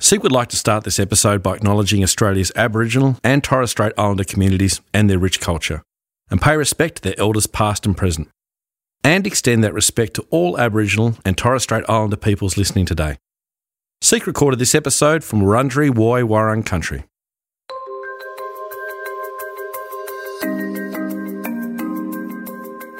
SEEK 0.00 0.22
would 0.22 0.32
like 0.32 0.46
to 0.48 0.56
start 0.56 0.84
this 0.84 1.00
episode 1.00 1.42
by 1.42 1.56
acknowledging 1.56 2.04
Australia's 2.04 2.52
Aboriginal 2.54 3.16
and 3.24 3.42
Torres 3.42 3.72
Strait 3.72 3.92
Islander 3.98 4.22
communities 4.22 4.80
and 4.94 5.10
their 5.10 5.18
rich 5.18 5.40
culture, 5.40 5.82
and 6.30 6.40
pay 6.40 6.56
respect 6.56 6.96
to 6.96 7.02
their 7.02 7.18
elders 7.18 7.48
past 7.48 7.84
and 7.84 7.96
present, 7.96 8.28
and 9.02 9.26
extend 9.26 9.64
that 9.64 9.74
respect 9.74 10.14
to 10.14 10.24
all 10.30 10.56
Aboriginal 10.56 11.16
and 11.24 11.36
Torres 11.36 11.64
Strait 11.64 11.84
Islander 11.88 12.16
peoples 12.16 12.56
listening 12.56 12.86
today. 12.86 13.16
SEEK 14.00 14.28
recorded 14.28 14.60
this 14.60 14.76
episode 14.76 15.24
from 15.24 15.42
Wurundjeri 15.42 15.90
Woi 15.90 16.22
Wurrung 16.22 16.64
country. 16.64 17.02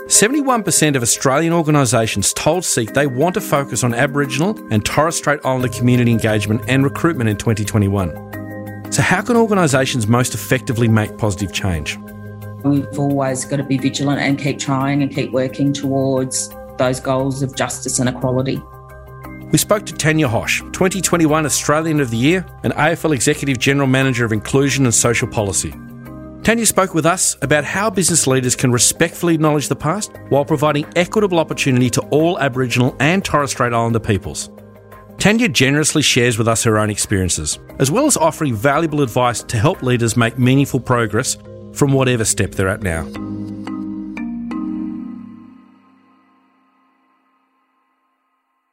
Seventy-one 0.08 0.62
percent 0.62 0.96
of 0.96 1.02
Australian 1.02 1.52
organisations 1.52 2.32
told 2.32 2.64
SEEK 2.64 2.94
they 2.94 3.06
want 3.06 3.34
to 3.34 3.42
focus 3.42 3.84
on 3.84 3.92
Aboriginal 3.92 4.58
and 4.70 4.82
Torres 4.82 5.16
Strait 5.16 5.38
Islander 5.44 5.68
community 5.68 6.10
engagement 6.10 6.62
and 6.66 6.82
recruitment 6.82 7.28
in 7.28 7.36
2021. 7.36 8.90
So, 8.90 9.02
how 9.02 9.20
can 9.20 9.36
organisations 9.36 10.06
most 10.06 10.32
effectively 10.32 10.88
make 10.88 11.18
positive 11.18 11.52
change? 11.52 11.98
We've 12.64 12.98
always 12.98 13.44
got 13.44 13.58
to 13.58 13.64
be 13.64 13.76
vigilant 13.76 14.18
and 14.18 14.38
keep 14.38 14.58
trying 14.58 15.02
and 15.02 15.14
keep 15.14 15.30
working 15.30 15.74
towards 15.74 16.48
those 16.78 17.00
goals 17.00 17.42
of 17.42 17.54
justice 17.54 17.98
and 17.98 18.08
equality. 18.08 18.62
We 19.52 19.58
spoke 19.58 19.84
to 19.84 19.92
Tanya 19.92 20.28
Hosch, 20.28 20.60
2021 20.72 21.44
Australian 21.44 22.00
of 22.00 22.10
the 22.10 22.16
Year 22.16 22.46
and 22.62 22.72
AFL 22.72 23.14
Executive 23.14 23.58
General 23.58 23.86
Manager 23.86 24.24
of 24.24 24.32
Inclusion 24.32 24.86
and 24.86 24.94
Social 24.94 25.28
Policy. 25.28 25.74
Tanya 26.48 26.64
spoke 26.64 26.94
with 26.94 27.04
us 27.04 27.36
about 27.42 27.62
how 27.62 27.90
business 27.90 28.26
leaders 28.26 28.56
can 28.56 28.72
respectfully 28.72 29.34
acknowledge 29.34 29.68
the 29.68 29.76
past 29.76 30.10
while 30.30 30.46
providing 30.46 30.86
equitable 30.96 31.38
opportunity 31.38 31.90
to 31.90 32.00
all 32.08 32.38
Aboriginal 32.38 32.96
and 33.00 33.22
Torres 33.22 33.50
Strait 33.50 33.74
Islander 33.74 34.00
peoples. 34.00 34.48
Tanya 35.18 35.50
generously 35.50 36.00
shares 36.00 36.38
with 36.38 36.48
us 36.48 36.64
her 36.64 36.78
own 36.78 36.88
experiences, 36.88 37.58
as 37.80 37.90
well 37.90 38.06
as 38.06 38.16
offering 38.16 38.54
valuable 38.54 39.02
advice 39.02 39.42
to 39.42 39.58
help 39.58 39.82
leaders 39.82 40.16
make 40.16 40.38
meaningful 40.38 40.80
progress 40.80 41.36
from 41.74 41.92
whatever 41.92 42.24
step 42.24 42.52
they're 42.52 42.70
at 42.70 42.82
now. 42.82 43.02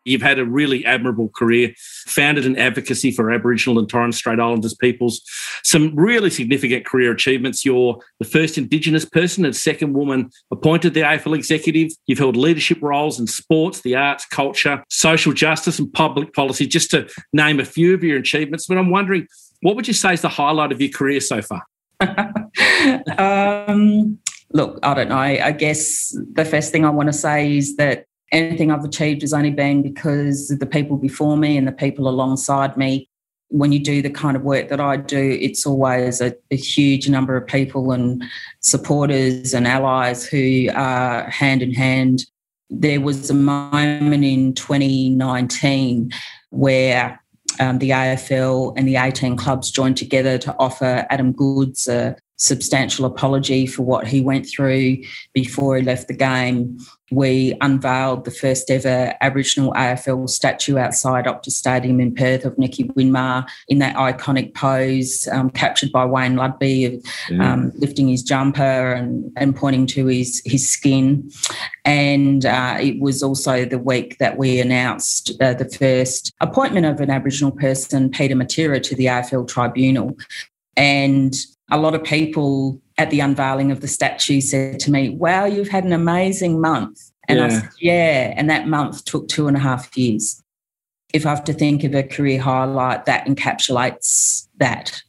You've 0.06 0.22
had 0.22 0.40
a 0.40 0.46
really 0.46 0.86
admirable 0.86 1.30
career, 1.30 1.74
founded 2.08 2.46
an 2.46 2.58
advocacy 2.58 3.12
for 3.12 3.32
Aboriginal 3.32 3.80
and 3.80 3.90
Torres 3.90 4.16
Strait 4.16 4.40
Islanders 4.40 4.76
peoples. 4.76 5.22
Some 5.64 5.96
really 5.96 6.30
significant 6.30 6.86
career 6.86 7.12
achievements. 7.12 7.66
You're 7.66 8.00
the 8.20 8.26
first 8.26 8.58
Indigenous 8.58 9.04
person 9.04 9.46
and 9.46 9.56
second 9.56 9.94
woman 9.94 10.30
appointed 10.52 10.94
the 10.94 11.02
AFL 11.02 11.36
executive. 11.36 11.92
You've 12.06 12.20
held 12.20 12.38
leadership 12.38 12.82
roles 12.82 13.20
in 13.20 13.28
sports, 13.28 13.82
the 13.82 13.96
arts, 13.96 14.26
culture, 14.26 14.84
social 14.90 15.34
justice, 15.34 15.80
and 15.80 15.92
public 15.92 16.34
policy, 16.34 16.68
just 16.68 16.92
to 16.92 17.10
name 17.34 17.60
a 17.60 17.66
few 17.66 17.94
of 17.94 18.04
your 18.04 18.20
achievements. 18.20 18.68
But 18.68 18.78
I'm 18.78 18.92
wondering, 18.92 19.28
what 19.62 19.76
would 19.76 19.88
you 19.88 19.94
say 19.94 20.14
is 20.14 20.22
the 20.22 20.30
highlight 20.30 20.72
of 20.72 20.80
your 20.80 20.92
career 20.92 21.20
so 21.20 21.42
far? 21.42 21.64
um, 23.18 24.20
look, 24.52 24.80
I 24.84 24.94
don't 24.94 25.10
know. 25.10 25.18
I 25.18 25.52
guess 25.52 26.16
the 26.34 26.46
first 26.46 26.72
thing 26.72 26.86
I 26.86 26.90
want 26.90 27.08
to 27.08 27.14
say 27.14 27.58
is 27.58 27.76
that 27.78 28.06
anything 28.36 28.70
I've 28.70 28.84
achieved 28.84 29.22
has 29.22 29.34
only 29.34 29.50
been 29.50 29.82
because 29.82 30.50
the 30.50 30.66
people 30.66 30.98
before 30.98 31.38
me 31.38 31.58
and 31.58 31.68
the 31.68 31.72
people 31.72 32.08
alongside 32.08 32.78
me. 32.78 33.10
When 33.50 33.72
you 33.72 33.80
do 33.80 34.02
the 34.02 34.10
kind 34.10 34.36
of 34.36 34.44
work 34.44 34.70
that 34.70 34.82
I 34.82 34.98
do, 34.98 35.38
it's 35.40 35.66
always 35.66 36.20
a, 36.20 36.36
a 36.52 36.58
huge 36.58 37.08
number 37.08 37.38
of 37.38 37.48
people 37.48 37.92
and 37.92 38.24
supporters 38.60 39.54
and 39.54 39.68
allies 39.68 40.26
who 40.26 40.68
are 40.74 41.30
hand 41.30 41.62
in 41.62 41.74
hand. 41.74 42.26
There 42.70 43.00
was 43.00 43.30
a 43.30 43.36
moment 43.36 44.26
in 44.26 44.56
2019 44.56 46.12
where 46.50 47.22
um, 47.60 47.78
the 47.78 47.92
AFL 47.92 48.74
and 48.76 48.88
the 48.88 48.98
18 48.98 49.38
clubs 49.38 49.72
joined 49.72 49.98
together 49.98 50.38
to 50.40 50.56
offer 50.60 51.06
Adam 51.10 51.32
Goodes 51.32 51.88
a 51.88 52.18
substantial 52.38 53.06
apology 53.06 53.66
for 53.66 53.84
what 53.84 54.08
he 54.08 54.22
went 54.22 54.48
through 54.48 54.98
before 55.34 55.78
he 55.78 55.84
left 55.84 56.08
the 56.08 56.14
game. 56.14 56.78
We 57.12 57.56
unveiled 57.62 58.26
the 58.26 58.32
first 58.32 58.72
ever 58.72 59.14
Aboriginal 59.22 59.74
AFL 59.74 60.28
statue 60.28 60.80
outside 60.80 61.26
Optus 61.26 61.52
Stadium 61.52 62.00
in 62.00 62.16
Perth 62.16 62.46
of 62.46 62.58
Nicky 62.58 62.86
Winmar 62.86 63.48
in 63.68 63.78
that 63.78 63.96
iconic 63.96 64.56
pose, 64.56 65.28
um, 65.32 65.52
captured 65.52 65.92
by 65.92 66.04
Wayne 66.04 66.36
Ludbey, 66.36 67.06
um, 67.40 67.72
lifting 67.76 68.08
his 68.08 68.24
jumper 68.24 68.94
and, 68.94 69.32
and 69.38 69.56
pointing 69.56 69.86
to 69.88 70.08
his, 70.08 70.42
his 70.46 70.68
skin. 70.68 71.30
And 71.86 72.44
uh, 72.44 72.78
it 72.82 73.00
was 73.00 73.22
also 73.22 73.66
the 73.66 73.78
week 73.78 74.18
that 74.18 74.38
we 74.38 74.60
announced 74.60 75.32
uh, 75.40 75.54
the 75.54 75.70
first 75.70 76.34
appointment 76.42 76.88
of 76.88 77.00
an 77.02 77.12
Aboriginal 77.12 77.52
person, 77.52 78.10
Peter 78.10 78.36
Matera, 78.36 78.82
to 78.82 78.96
the 78.96 79.06
AFL 79.06 79.48
Tribunal. 79.48 80.18
And 80.76 81.36
a 81.70 81.78
lot 81.78 81.96
of 81.96 82.04
people 82.04 82.82
at 82.98 83.10
the 83.10 83.20
unveiling 83.20 83.72
of 83.72 83.82
the 83.82 83.88
statue 83.88 84.42
said 84.42 84.80
to 84.82 84.92
me, 84.92 85.10
Wow, 85.10 85.46
you've 85.46 85.70
had 85.70 85.84
an 85.84 85.94
amazing 85.94 86.62
month. 86.62 87.12
And 87.28 87.40
yeah. 87.40 87.46
I 87.46 87.50
said, 87.50 87.70
Yeah. 87.80 88.34
And 88.38 88.50
that 88.50 88.68
month 88.68 89.06
took 89.06 89.28
two 89.28 89.48
and 89.48 89.58
a 89.58 89.60
half 89.60 89.96
years. 89.98 90.42
If 91.14 91.26
I 91.26 91.30
have 91.30 91.44
to 91.46 91.54
think 91.54 91.84
of 91.84 91.96
a 91.96 92.04
career 92.04 92.42
highlight 92.42 93.06
that 93.06 93.26
encapsulates 93.26 94.48
that, 94.58 95.02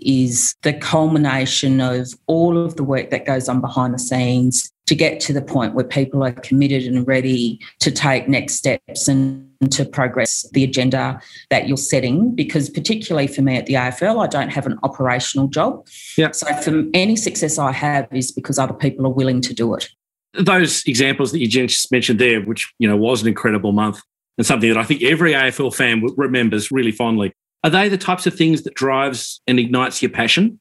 is 0.00 0.54
the 0.62 0.72
culmination 0.72 1.80
of 1.80 2.08
all 2.26 2.56
of 2.56 2.76
the 2.76 2.84
work 2.84 3.10
that 3.10 3.26
goes 3.26 3.48
on 3.48 3.60
behind 3.60 3.94
the 3.94 3.98
scenes 3.98 4.70
to 4.88 4.94
get 4.94 5.20
to 5.20 5.34
the 5.34 5.42
point 5.42 5.74
where 5.74 5.84
people 5.84 6.24
are 6.24 6.32
committed 6.32 6.84
and 6.84 7.06
ready 7.06 7.60
to 7.78 7.90
take 7.90 8.26
next 8.26 8.54
steps 8.54 9.06
and 9.06 9.46
to 9.70 9.84
progress 9.84 10.48
the 10.52 10.64
agenda 10.64 11.20
that 11.50 11.68
you're 11.68 11.76
setting. 11.76 12.34
Because, 12.34 12.70
particularly 12.70 13.26
for 13.26 13.42
me 13.42 13.56
at 13.56 13.66
the 13.66 13.74
AFL, 13.74 14.24
I 14.24 14.26
don't 14.26 14.48
have 14.48 14.66
an 14.66 14.78
operational 14.82 15.46
job. 15.46 15.86
Yeah. 16.16 16.30
So, 16.30 16.46
for 16.62 16.84
any 16.94 17.16
success 17.16 17.58
I 17.58 17.70
have 17.72 18.08
is 18.12 18.32
because 18.32 18.58
other 18.58 18.72
people 18.72 19.06
are 19.06 19.12
willing 19.12 19.42
to 19.42 19.52
do 19.52 19.74
it. 19.74 19.90
Those 20.32 20.82
examples 20.86 21.32
that 21.32 21.38
you 21.38 21.48
just 21.48 21.92
mentioned 21.92 22.18
there, 22.18 22.40
which 22.40 22.72
you 22.78 22.88
know 22.88 22.96
was 22.96 23.20
an 23.20 23.28
incredible 23.28 23.72
month 23.72 24.00
and 24.38 24.46
something 24.46 24.70
that 24.70 24.78
I 24.78 24.84
think 24.84 25.02
every 25.02 25.32
AFL 25.32 25.74
fan 25.74 26.02
remembers 26.16 26.70
really 26.70 26.92
fondly. 26.92 27.34
Are 27.62 27.70
they 27.70 27.90
the 27.90 27.98
types 27.98 28.26
of 28.26 28.34
things 28.34 28.62
that 28.62 28.74
drives 28.74 29.42
and 29.46 29.58
ignites 29.58 30.00
your 30.00 30.10
passion? 30.10 30.60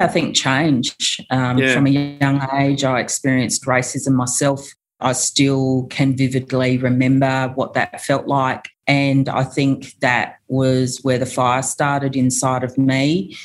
I 0.00 0.08
think 0.08 0.34
change. 0.34 1.20
Um, 1.30 1.58
yeah. 1.58 1.74
From 1.74 1.86
a 1.86 1.90
young 1.90 2.46
age, 2.52 2.84
I 2.84 3.00
experienced 3.00 3.64
racism 3.64 4.12
myself. 4.12 4.74
I 5.00 5.12
still 5.12 5.86
can 5.90 6.16
vividly 6.16 6.78
remember 6.78 7.52
what 7.54 7.74
that 7.74 8.00
felt 8.00 8.26
like. 8.26 8.68
And 8.86 9.28
I 9.28 9.44
think 9.44 9.98
that 10.00 10.36
was 10.48 11.00
where 11.02 11.18
the 11.18 11.26
fire 11.26 11.62
started 11.62 12.16
inside 12.16 12.64
of 12.64 12.76
me. 12.76 13.36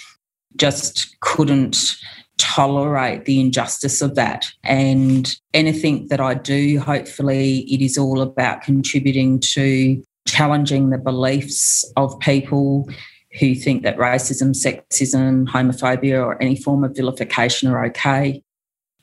Just 0.55 1.19
couldn't 1.21 1.95
tolerate 2.37 3.25
the 3.25 3.39
injustice 3.39 4.01
of 4.01 4.15
that. 4.15 4.51
And 4.63 5.35
anything 5.53 6.07
that 6.07 6.19
I 6.19 6.33
do, 6.33 6.79
hopefully, 6.79 7.59
it 7.71 7.81
is 7.81 7.97
all 7.97 8.21
about 8.21 8.61
contributing 8.61 9.39
to 9.41 10.01
challenging 10.27 10.89
the 10.89 10.97
beliefs 10.97 11.85
of 11.95 12.17
people 12.19 12.89
who 13.37 13.53
think 13.53 13.83
that 13.83 13.97
racism, 13.97 14.55
sexism, 14.55 15.47
homophobia, 15.47 16.23
or 16.25 16.41
any 16.41 16.55
form 16.55 16.83
of 16.83 16.95
vilification 16.95 17.69
are 17.69 17.85
okay. 17.85 18.41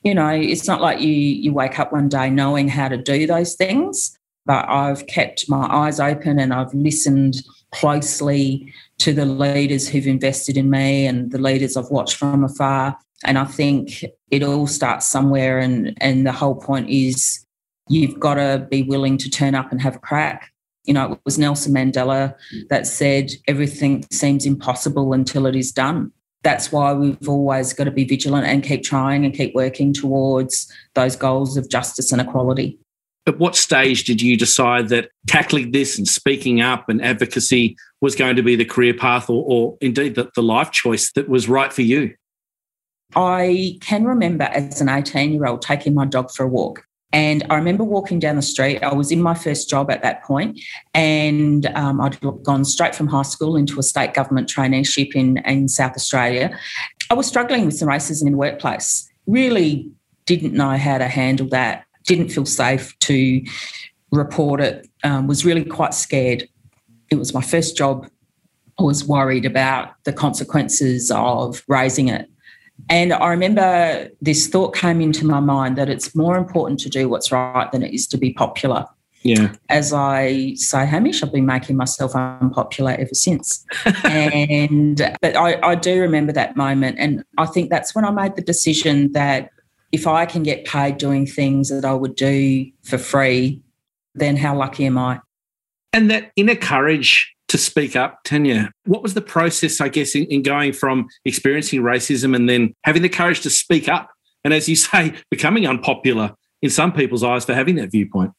You 0.03 0.15
know, 0.15 0.29
it's 0.29 0.67
not 0.67 0.81
like 0.81 1.01
you 1.01 1.13
you 1.13 1.53
wake 1.53 1.79
up 1.79 1.93
one 1.93 2.09
day 2.09 2.31
knowing 2.31 2.69
how 2.69 2.89
to 2.89 2.97
do 2.97 3.27
those 3.27 3.55
things, 3.55 4.17
but 4.45 4.69
I've 4.69 5.07
kept 5.07 5.49
my 5.49 5.67
eyes 5.67 6.01
open 6.01 6.39
and 6.39 6.53
I've 6.53 6.75
listened 6.75 7.43
closely 7.73 8.73
to 8.99 9.13
the 9.13 9.27
leaders 9.27 9.89
who've 9.89 10.07
invested 10.07 10.57
in 10.57 10.71
me 10.71 11.07
and 11.07 11.31
the 11.31 11.39
leaders 11.39 11.77
I've 11.77 11.91
watched 11.91 12.17
from 12.17 12.45
afar. 12.45 12.97
And 13.25 13.39
I 13.39 13.45
think 13.45 14.05
it 14.31 14.43
all 14.43 14.67
starts 14.67 15.07
somewhere 15.07 15.59
and 15.59 15.97
and 16.01 16.27
the 16.27 16.33
whole 16.33 16.55
point 16.55 16.91
is 16.91 17.45
you've 17.89 18.19
got 18.19 18.35
to 18.35 18.67
be 18.71 18.83
willing 18.83 19.19
to 19.19 19.31
turn 19.31 19.55
up 19.55 19.71
and 19.71 19.81
have 19.81 19.97
a 19.97 20.01
crack 20.01 20.53
you 20.87 20.95
know, 20.95 21.13
it 21.13 21.21
was 21.25 21.39
Nelson 21.39 21.75
Mandela 21.75 22.35
that 22.71 22.87
said 22.87 23.33
everything 23.47 24.05
seems 24.11 24.47
impossible 24.47 25.13
until 25.13 25.47
it 25.47 25.57
is 25.57 25.73
done. 25.73 26.13
That's 26.43 26.71
why 26.71 26.93
we've 26.93 27.29
always 27.29 27.73
got 27.73 27.85
to 27.85 27.91
be 27.91 28.05
vigilant 28.05 28.47
and 28.47 28.63
keep 28.63 28.85
trying 28.85 29.25
and 29.25 29.35
keep 29.35 29.55
working 29.55 29.93
towards 29.93 30.73
those 30.95 31.17
goals 31.17 31.57
of 31.57 31.69
justice 31.69 32.13
and 32.13 32.21
equality. 32.21 32.79
At 33.27 33.41
what 33.41 33.57
stage 33.57 34.05
did 34.05 34.23
you 34.23 34.37
decide 34.37 34.89
that 34.91 35.11
tackling 35.27 35.73
this 35.73 35.99
and 35.99 36.07
speaking 36.07 36.61
up 36.61 36.89
and 36.89 37.03
advocacy 37.03 37.77
was 38.01 38.15
going 38.15 38.37
to 38.37 38.43
be 38.45 38.55
the 38.55 38.65
career 38.65 38.95
path 38.95 39.29
or, 39.29 39.45
or 39.49 39.77
indeed 39.81 40.15
the, 40.15 40.31
the 40.37 40.43
life 40.43 40.71
choice 40.71 41.11
that 41.13 41.29
was 41.29 41.49
right 41.49 41.73
for 41.73 41.83
you? 41.83 42.15
I 43.17 43.79
can 43.81 44.05
remember 44.05 44.45
as 44.45 44.81
an 44.81 44.89
18 44.89 45.33
year 45.33 45.47
old 45.47 45.63
taking 45.63 45.95
my 45.95 46.05
dog 46.05 46.31
for 46.31 46.45
a 46.45 46.49
walk 46.49 46.86
and 47.13 47.45
I 47.49 47.55
remember 47.55 47.85
walking 47.85 48.19
down 48.19 48.37
the 48.37 48.43
street. 48.43 48.83
I 48.83 48.93
was 48.93 49.11
in 49.11 49.23
my 49.23 49.35
first 49.35 49.71
job 49.71 49.91
at 49.91 50.03
that 50.03 50.23
point, 50.25 50.61
and 50.95 51.67
um, 51.75 52.01
I'd 52.01 52.19
gone 52.43 52.65
straight 52.65 52.95
from 52.95 53.07
high 53.07 53.23
school 53.23 53.57
into 53.57 53.79
a 53.79 53.83
state 53.83 54.15
government 54.15 54.49
traineeship 54.49 55.15
in, 55.15 55.39
in 55.39 55.69
South 55.69 55.95
Australia. 55.95 56.59
I 57.11 57.15
was 57.15 57.27
struggling 57.27 57.65
with 57.65 57.77
some 57.77 57.89
racism 57.89 58.27
in 58.27 58.33
the 58.33 58.39
workplace, 58.39 59.09
really 59.27 59.91
didn't 60.25 60.53
know 60.53 60.77
how 60.77 60.99
to 60.99 61.09
handle 61.09 61.49
that, 61.49 61.85
didn't 62.05 62.29
feel 62.29 62.47
safe 62.47 62.99
to 63.01 63.43
report 64.11 64.61
it, 64.61 64.89
um, 65.05 65.27
was 65.27 65.45
really 65.45 65.65
quite 65.65 65.95
scared. 65.95 66.49
It 67.11 67.17
was 67.17 67.33
my 67.33 67.41
first 67.43 67.77
job 67.77 68.09
I 68.79 68.83
was 68.83 69.07
worried 69.07 69.47
about 69.47 69.95
the 70.05 70.13
consequences 70.13 71.11
of 71.11 71.63
raising 71.67 72.09
it. 72.09 72.29
And 72.89 73.13
I 73.13 73.29
remember 73.29 74.09
this 74.21 74.47
thought 74.47 74.75
came 74.75 75.01
into 75.01 75.27
my 75.27 75.41
mind 75.41 75.77
that 75.77 75.89
it's 75.89 76.15
more 76.15 76.37
important 76.37 76.81
to 76.81 76.89
do 76.89 77.09
what's 77.09 77.33
right 77.33 77.71
than 77.73 77.83
it 77.83 77.93
is 77.93 78.07
to 78.09 78.19
be 78.19 78.33
popular. 78.33 78.87
Yeah. 79.23 79.55
As 79.69 79.93
I 79.93 80.55
say, 80.55 80.87
Hamish, 80.87 81.23
I've 81.23 81.33
been 81.33 81.47
making 81.47 81.77
myself 81.77 82.15
unpopular 82.15 82.93
ever 82.93 83.15
since. 83.15 83.65
and 84.05 84.99
but 85.21 85.37
I, 85.37 85.61
I 85.63 85.75
do 85.75 86.01
remember 86.01 86.33
that 86.33 86.57
moment. 86.57 86.97
And 87.01 87.25
I 87.37 87.47
think 87.47 87.71
that's 87.71 87.95
when 87.95 88.05
I 88.05 88.11
made 88.13 88.37
the 88.37 88.43
decision 88.43 89.11
that 89.13 89.51
if 89.91 90.07
I 90.07 90.27
can 90.27 90.45
get 90.45 90.65
paid 90.65 90.99
doing 90.99 91.27
things 91.27 91.71
that 91.71 91.85
I 91.85 91.93
would 91.93 92.15
do 92.15 92.71
for 92.85 92.99
free, 92.99 93.61
then 94.15 94.37
how 94.37 94.57
lucky 94.57 94.87
am 94.87 94.97
I? 94.97 95.21
And 95.93 96.11
that 96.11 96.31
inner 96.37 96.55
courage 96.55 97.36
to 97.49 97.59
speak 97.59 97.97
up, 97.97 98.21
Tanya, 98.25 98.73
what 98.85 99.03
was 99.03 99.15
the 99.15 99.21
process, 99.21 99.81
I 99.81 99.89
guess, 99.89 100.15
in, 100.15 100.25
in 100.25 100.43
going 100.43 100.73
from 100.73 101.07
experiencing 101.25 101.83
racism 101.83 102.35
and 102.35 102.49
then 102.49 102.75
having 102.85 103.03
the 103.03 103.09
courage 103.09 103.41
to 103.43 103.51
speak 103.51 103.89
up? 103.89 104.11
And 104.45 104.53
as 104.53 104.69
you 104.69 104.77
say, 104.77 105.15
becoming 105.31 105.67
unpopular 105.67 106.35
in 106.63 106.71
some 106.71 106.93
people's 106.93 107.23
eyes 107.23 107.45
for 107.45 107.55
having 107.55 107.77
that 107.77 107.91
viewpoint? 107.91 108.33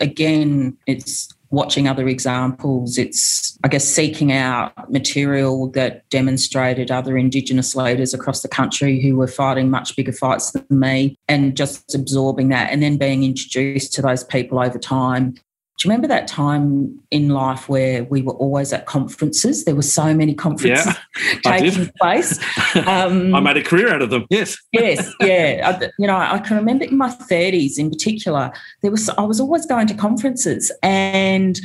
again, 0.00 0.76
it's 0.86 1.28
watching 1.50 1.86
other 1.86 2.08
examples. 2.08 2.98
It's, 2.98 3.56
I 3.62 3.68
guess, 3.68 3.84
seeking 3.84 4.32
out 4.32 4.90
material 4.90 5.70
that 5.70 6.08
demonstrated 6.10 6.90
other 6.90 7.16
Indigenous 7.16 7.76
leaders 7.76 8.12
across 8.12 8.42
the 8.42 8.48
country 8.48 9.00
who 9.00 9.16
were 9.16 9.28
fighting 9.28 9.70
much 9.70 9.94
bigger 9.94 10.12
fights 10.12 10.50
than 10.50 10.66
me 10.70 11.16
and 11.28 11.56
just 11.56 11.94
absorbing 11.94 12.48
that 12.48 12.70
and 12.70 12.82
then 12.82 12.96
being 12.96 13.22
introduced 13.22 13.92
to 13.94 14.02
those 14.02 14.24
people 14.24 14.58
over 14.58 14.78
time 14.78 15.34
do 15.76 15.88
you 15.88 15.90
remember 15.90 16.06
that 16.06 16.28
time 16.28 17.00
in 17.10 17.30
life 17.30 17.68
where 17.68 18.04
we 18.04 18.22
were 18.22 18.34
always 18.34 18.72
at 18.72 18.86
conferences? 18.86 19.64
There 19.64 19.74
were 19.74 19.82
so 19.82 20.14
many 20.14 20.32
conferences 20.32 20.86
yeah, 20.86 21.38
taking 21.44 21.90
place. 22.00 22.38
Um, 22.86 23.34
I 23.34 23.40
made 23.40 23.56
a 23.56 23.62
career 23.62 23.94
out 23.94 24.02
of 24.02 24.10
them. 24.10 24.26
Yes. 24.30 24.56
yes. 24.72 25.12
Yeah. 25.20 25.78
I, 25.80 25.90
you 25.96 26.08
know, 26.08 26.16
I 26.16 26.38
can 26.40 26.56
remember 26.56 26.84
in 26.84 26.98
my 26.98 27.08
thirties, 27.08 27.78
in 27.78 27.88
particular, 27.88 28.52
there 28.82 28.90
was 28.90 29.08
I 29.10 29.22
was 29.22 29.40
always 29.40 29.64
going 29.64 29.86
to 29.88 29.94
conferences, 29.94 30.72
and 30.82 31.60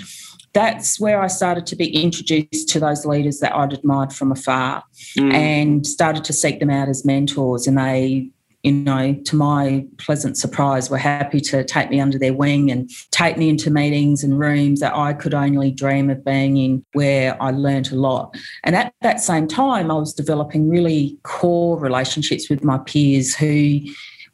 that's 0.53 1.00
where 1.00 1.19
I 1.19 1.27
started 1.27 1.65
to 1.67 1.75
be 1.75 2.03
introduced 2.03 2.69
to 2.69 2.79
those 2.79 3.05
leaders 3.05 3.39
that 3.39 3.55
I'd 3.55 3.73
admired 3.73 4.13
from 4.13 4.31
afar, 4.31 4.83
mm. 5.17 5.33
and 5.33 5.85
started 5.85 6.23
to 6.25 6.33
seek 6.33 6.59
them 6.59 6.69
out 6.69 6.89
as 6.89 7.03
mentors. 7.03 7.65
And 7.65 7.77
they 7.77 8.29
you 8.63 8.73
know, 8.73 9.13
to 9.13 9.35
my 9.35 9.85
pleasant 9.97 10.38
surprise, 10.38 10.89
were 10.89 10.97
happy 10.97 11.39
to 11.39 11.63
take 11.63 11.89
me 11.89 12.00
under 12.00 12.19
their 12.19 12.33
wing 12.33 12.69
and 12.69 12.89
take 13.11 13.38
me 13.38 13.50
into 13.50 13.71
meetings 13.71 14.23
and 14.23 14.38
rooms 14.38 14.81
that 14.81 14.95
I 14.95 15.13
could 15.13 15.33
only 15.33 15.71
dream 15.71 16.09
of 16.09 16.25
being 16.25 16.57
in, 16.57 16.85
where 16.94 17.41
I 17.41 17.51
learnt 17.51 17.91
a 17.91 17.95
lot. 17.95 18.35
And 18.63 18.75
at 18.75 18.94
that 19.01 19.21
same 19.21 19.47
time, 19.47 19.89
I 19.89 19.95
was 19.95 20.13
developing 20.13 20.69
really 20.69 21.17
core 21.23 21.79
relationships 21.79 22.50
with 22.50 22.63
my 22.63 22.79
peers 22.79 23.33
who 23.33 23.79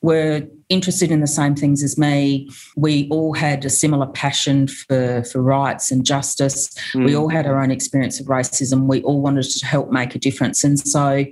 were 0.01 0.47
interested 0.69 1.11
in 1.11 1.19
the 1.19 1.27
same 1.27 1.55
things 1.55 1.83
as 1.83 1.97
me. 1.97 2.49
We 2.75 3.07
all 3.09 3.33
had 3.33 3.65
a 3.65 3.69
similar 3.69 4.07
passion 4.07 4.67
for, 4.67 5.23
for 5.23 5.41
rights 5.41 5.91
and 5.91 6.05
justice. 6.05 6.75
Mm. 6.93 7.05
We 7.05 7.15
all 7.15 7.29
had 7.29 7.45
our 7.45 7.61
own 7.61 7.71
experience 7.71 8.19
of 8.19 8.27
racism. 8.27 8.87
We 8.87 9.01
all 9.03 9.21
wanted 9.21 9.43
to 9.43 9.65
help 9.65 9.91
make 9.91 10.15
a 10.15 10.19
difference. 10.19 10.63
And 10.63 10.79
so, 10.79 11.25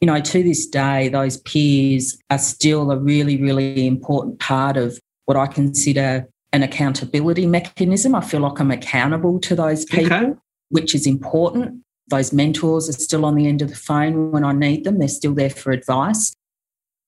you 0.00 0.06
know, 0.06 0.20
to 0.20 0.42
this 0.42 0.66
day, 0.66 1.08
those 1.08 1.38
peers 1.38 2.18
are 2.30 2.38
still 2.38 2.90
a 2.90 2.98
really, 2.98 3.40
really 3.40 3.86
important 3.86 4.38
part 4.38 4.76
of 4.76 4.98
what 5.24 5.36
I 5.36 5.46
consider 5.46 6.28
an 6.52 6.62
accountability 6.62 7.46
mechanism. 7.46 8.14
I 8.14 8.20
feel 8.20 8.40
like 8.40 8.60
I'm 8.60 8.70
accountable 8.70 9.38
to 9.40 9.54
those 9.54 9.84
people, 9.84 10.16
okay. 10.16 10.32
which 10.70 10.94
is 10.94 11.06
important. 11.06 11.82
Those 12.08 12.32
mentors 12.32 12.88
are 12.88 12.92
still 12.92 13.24
on 13.24 13.34
the 13.34 13.46
end 13.46 13.60
of 13.60 13.68
the 13.68 13.76
phone 13.76 14.30
when 14.30 14.44
I 14.44 14.52
need 14.52 14.84
them, 14.84 14.98
they're 14.98 15.08
still 15.08 15.34
there 15.34 15.50
for 15.50 15.72
advice. 15.72 16.32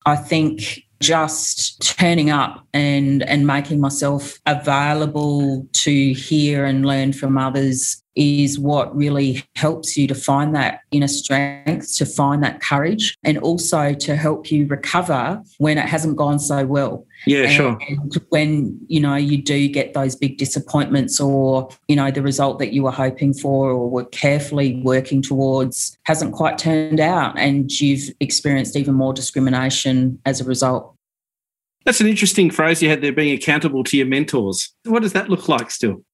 I 0.05 0.17
think 0.17 0.83
just 1.01 1.81
turning 1.99 2.31
up 2.31 2.67
and 2.75 3.23
and 3.23 3.47
making 3.47 3.81
myself 3.81 4.39
available 4.45 5.67
to 5.73 6.13
hear 6.13 6.67
and 6.67 6.85
learn 6.85 7.13
from 7.13 7.39
others 7.39 8.03
is 8.17 8.59
what 8.59 8.95
really 8.95 9.43
helps 9.55 9.97
you 9.97 10.07
to 10.09 10.15
find 10.15 10.55
that 10.55 10.81
inner 10.91 11.09
strength 11.09 11.97
to 11.97 12.05
find 12.05 12.43
that 12.43 12.61
courage 12.61 13.17
and 13.25 13.39
also 13.39 13.95
to 13.95 14.17
help 14.17 14.51
you 14.51 14.67
recover 14.67 15.41
when 15.59 15.79
it 15.79 15.87
hasn't 15.87 16.17
gone 16.17 16.39
so 16.39 16.67
well 16.67 17.07
yeah 17.27 17.43
and 17.43 17.53
sure 17.53 17.79
when 18.31 18.79
you 18.89 19.01
know 19.01 19.15
you 19.15 19.41
do 19.41 19.69
get 19.69 19.95
those 19.95 20.17
big 20.17 20.39
disappointments 20.39 21.21
or 21.21 21.69
you 21.89 21.95
know 21.95 22.11
the 22.11 22.23
result 22.23 22.59
that 22.59 22.73
you 22.73 22.83
were 22.83 22.91
hoping 22.91 23.33
for 23.33 23.71
or 23.71 23.89
were 23.89 24.05
carefully 24.07 24.81
working 24.83 25.23
towards 25.23 25.97
hasn't 26.05 26.33
quite 26.33 26.59
turned 26.59 27.01
out 27.01 27.39
and 27.39 27.71
you've 27.81 28.11
experienced 28.21 28.77
even 28.77 28.95
more 28.95 29.13
discrimination 29.13 30.19
as 30.27 30.41
a 30.41 30.45
result 30.45 30.95
that's 31.85 32.01
an 32.01 32.07
interesting 32.07 32.51
phrase 32.51 32.83
you 32.83 32.91
had 32.91 33.01
there 33.01 33.13
being 33.13 33.35
accountable 33.35 33.83
to 33.85 33.97
your 33.97 34.07
mentors. 34.07 34.75
What 34.85 35.03
does 35.03 35.15
that 35.15 35.31
look 35.31 35.49
like 35.49 35.71
still? 35.71 36.05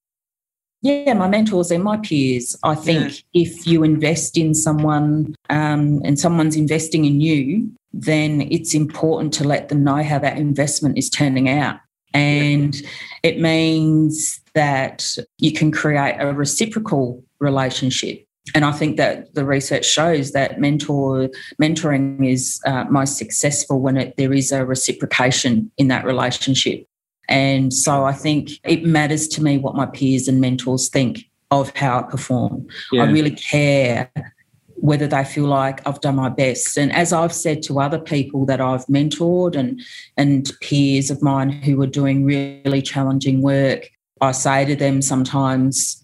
Yeah, 0.81 1.13
my 1.13 1.27
mentors 1.27 1.71
and 1.71 1.83
my 1.83 1.97
peers. 1.97 2.55
I 2.63 2.75
think 2.75 3.23
yeah. 3.33 3.41
if 3.43 3.67
you 3.67 3.83
invest 3.83 4.37
in 4.37 4.53
someone 4.53 5.35
um, 5.49 6.01
and 6.05 6.19
someone's 6.19 6.55
investing 6.55 7.05
in 7.05 7.19
you, 7.19 7.71
then 7.93 8.47
it's 8.51 8.75
important 8.75 9.33
to 9.33 9.43
let 9.43 9.69
them 9.69 9.83
know 9.83 10.03
how 10.03 10.19
that 10.19 10.37
investment 10.37 10.97
is 10.97 11.09
turning 11.09 11.49
out. 11.49 11.79
And 12.13 12.79
yeah. 12.79 12.89
it 13.23 13.39
means 13.39 14.39
that 14.53 15.17
you 15.39 15.51
can 15.51 15.71
create 15.71 16.17
a 16.19 16.33
reciprocal 16.33 17.23
relationship 17.39 18.27
and 18.55 18.65
I 18.65 18.71
think 18.71 18.97
that 18.97 19.33
the 19.33 19.45
research 19.45 19.85
shows 19.85 20.31
that 20.31 20.59
mentor 20.59 21.29
mentoring 21.61 22.29
is 22.29 22.59
uh, 22.65 22.85
most 22.85 23.17
successful 23.17 23.79
when 23.79 23.97
it, 23.97 24.17
there 24.17 24.33
is 24.33 24.51
a 24.51 24.65
reciprocation 24.65 25.71
in 25.77 25.87
that 25.89 26.05
relationship. 26.05 26.85
And 27.29 27.73
so 27.73 28.05
I 28.05 28.13
think 28.13 28.51
it 28.63 28.85
matters 28.85 29.27
to 29.29 29.43
me 29.43 29.57
what 29.57 29.75
my 29.75 29.85
peers 29.85 30.27
and 30.27 30.39
mentors 30.39 30.89
think 30.89 31.25
of 31.51 31.75
how 31.75 31.99
I 31.99 32.03
perform. 32.03 32.67
Yeah. 32.91 33.03
I 33.03 33.11
really 33.11 33.31
care 33.31 34.09
whether 34.79 35.07
they 35.07 35.23
feel 35.23 35.45
like 35.45 35.85
I've 35.87 36.01
done 36.01 36.15
my 36.15 36.29
best. 36.29 36.77
And 36.77 36.93
as 36.93 37.11
I've 37.11 37.33
said 37.33 37.63
to 37.63 37.79
other 37.79 37.99
people 37.99 38.45
that 38.45 38.61
I've 38.61 38.85
mentored 38.85 39.55
and 39.55 39.81
and 40.17 40.51
peers 40.61 41.09
of 41.09 41.21
mine 41.21 41.49
who 41.49 41.81
are 41.81 41.87
doing 41.87 42.25
really 42.25 42.81
challenging 42.81 43.41
work, 43.41 43.89
I 44.21 44.31
say 44.31 44.65
to 44.65 44.75
them 44.75 45.01
sometimes 45.01 46.03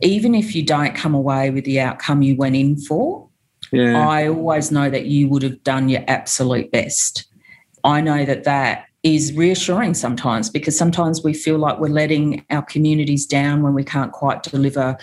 even 0.00 0.34
if 0.34 0.54
you 0.54 0.62
don't 0.62 0.94
come 0.94 1.14
away 1.14 1.50
with 1.50 1.64
the 1.64 1.80
outcome 1.80 2.22
you 2.22 2.36
went 2.36 2.56
in 2.56 2.76
for, 2.76 3.28
yeah. 3.72 4.06
I 4.06 4.28
always 4.28 4.70
know 4.70 4.90
that 4.90 5.06
you 5.06 5.28
would 5.28 5.42
have 5.42 5.62
done 5.62 5.88
your 5.88 6.04
absolute 6.08 6.70
best. 6.70 7.26
I 7.84 8.00
know 8.00 8.24
that 8.24 8.44
that 8.44 8.86
is 9.04 9.34
reassuring 9.34 9.94
sometimes 9.94 10.50
because 10.50 10.76
sometimes 10.76 11.22
we 11.22 11.34
feel 11.34 11.58
like 11.58 11.78
we're 11.78 11.88
letting 11.88 12.44
our 12.50 12.62
communities 12.62 13.26
down 13.26 13.62
when 13.62 13.74
we 13.74 13.84
can't 13.84 14.12
quite 14.12 14.42
deliver 14.42 14.96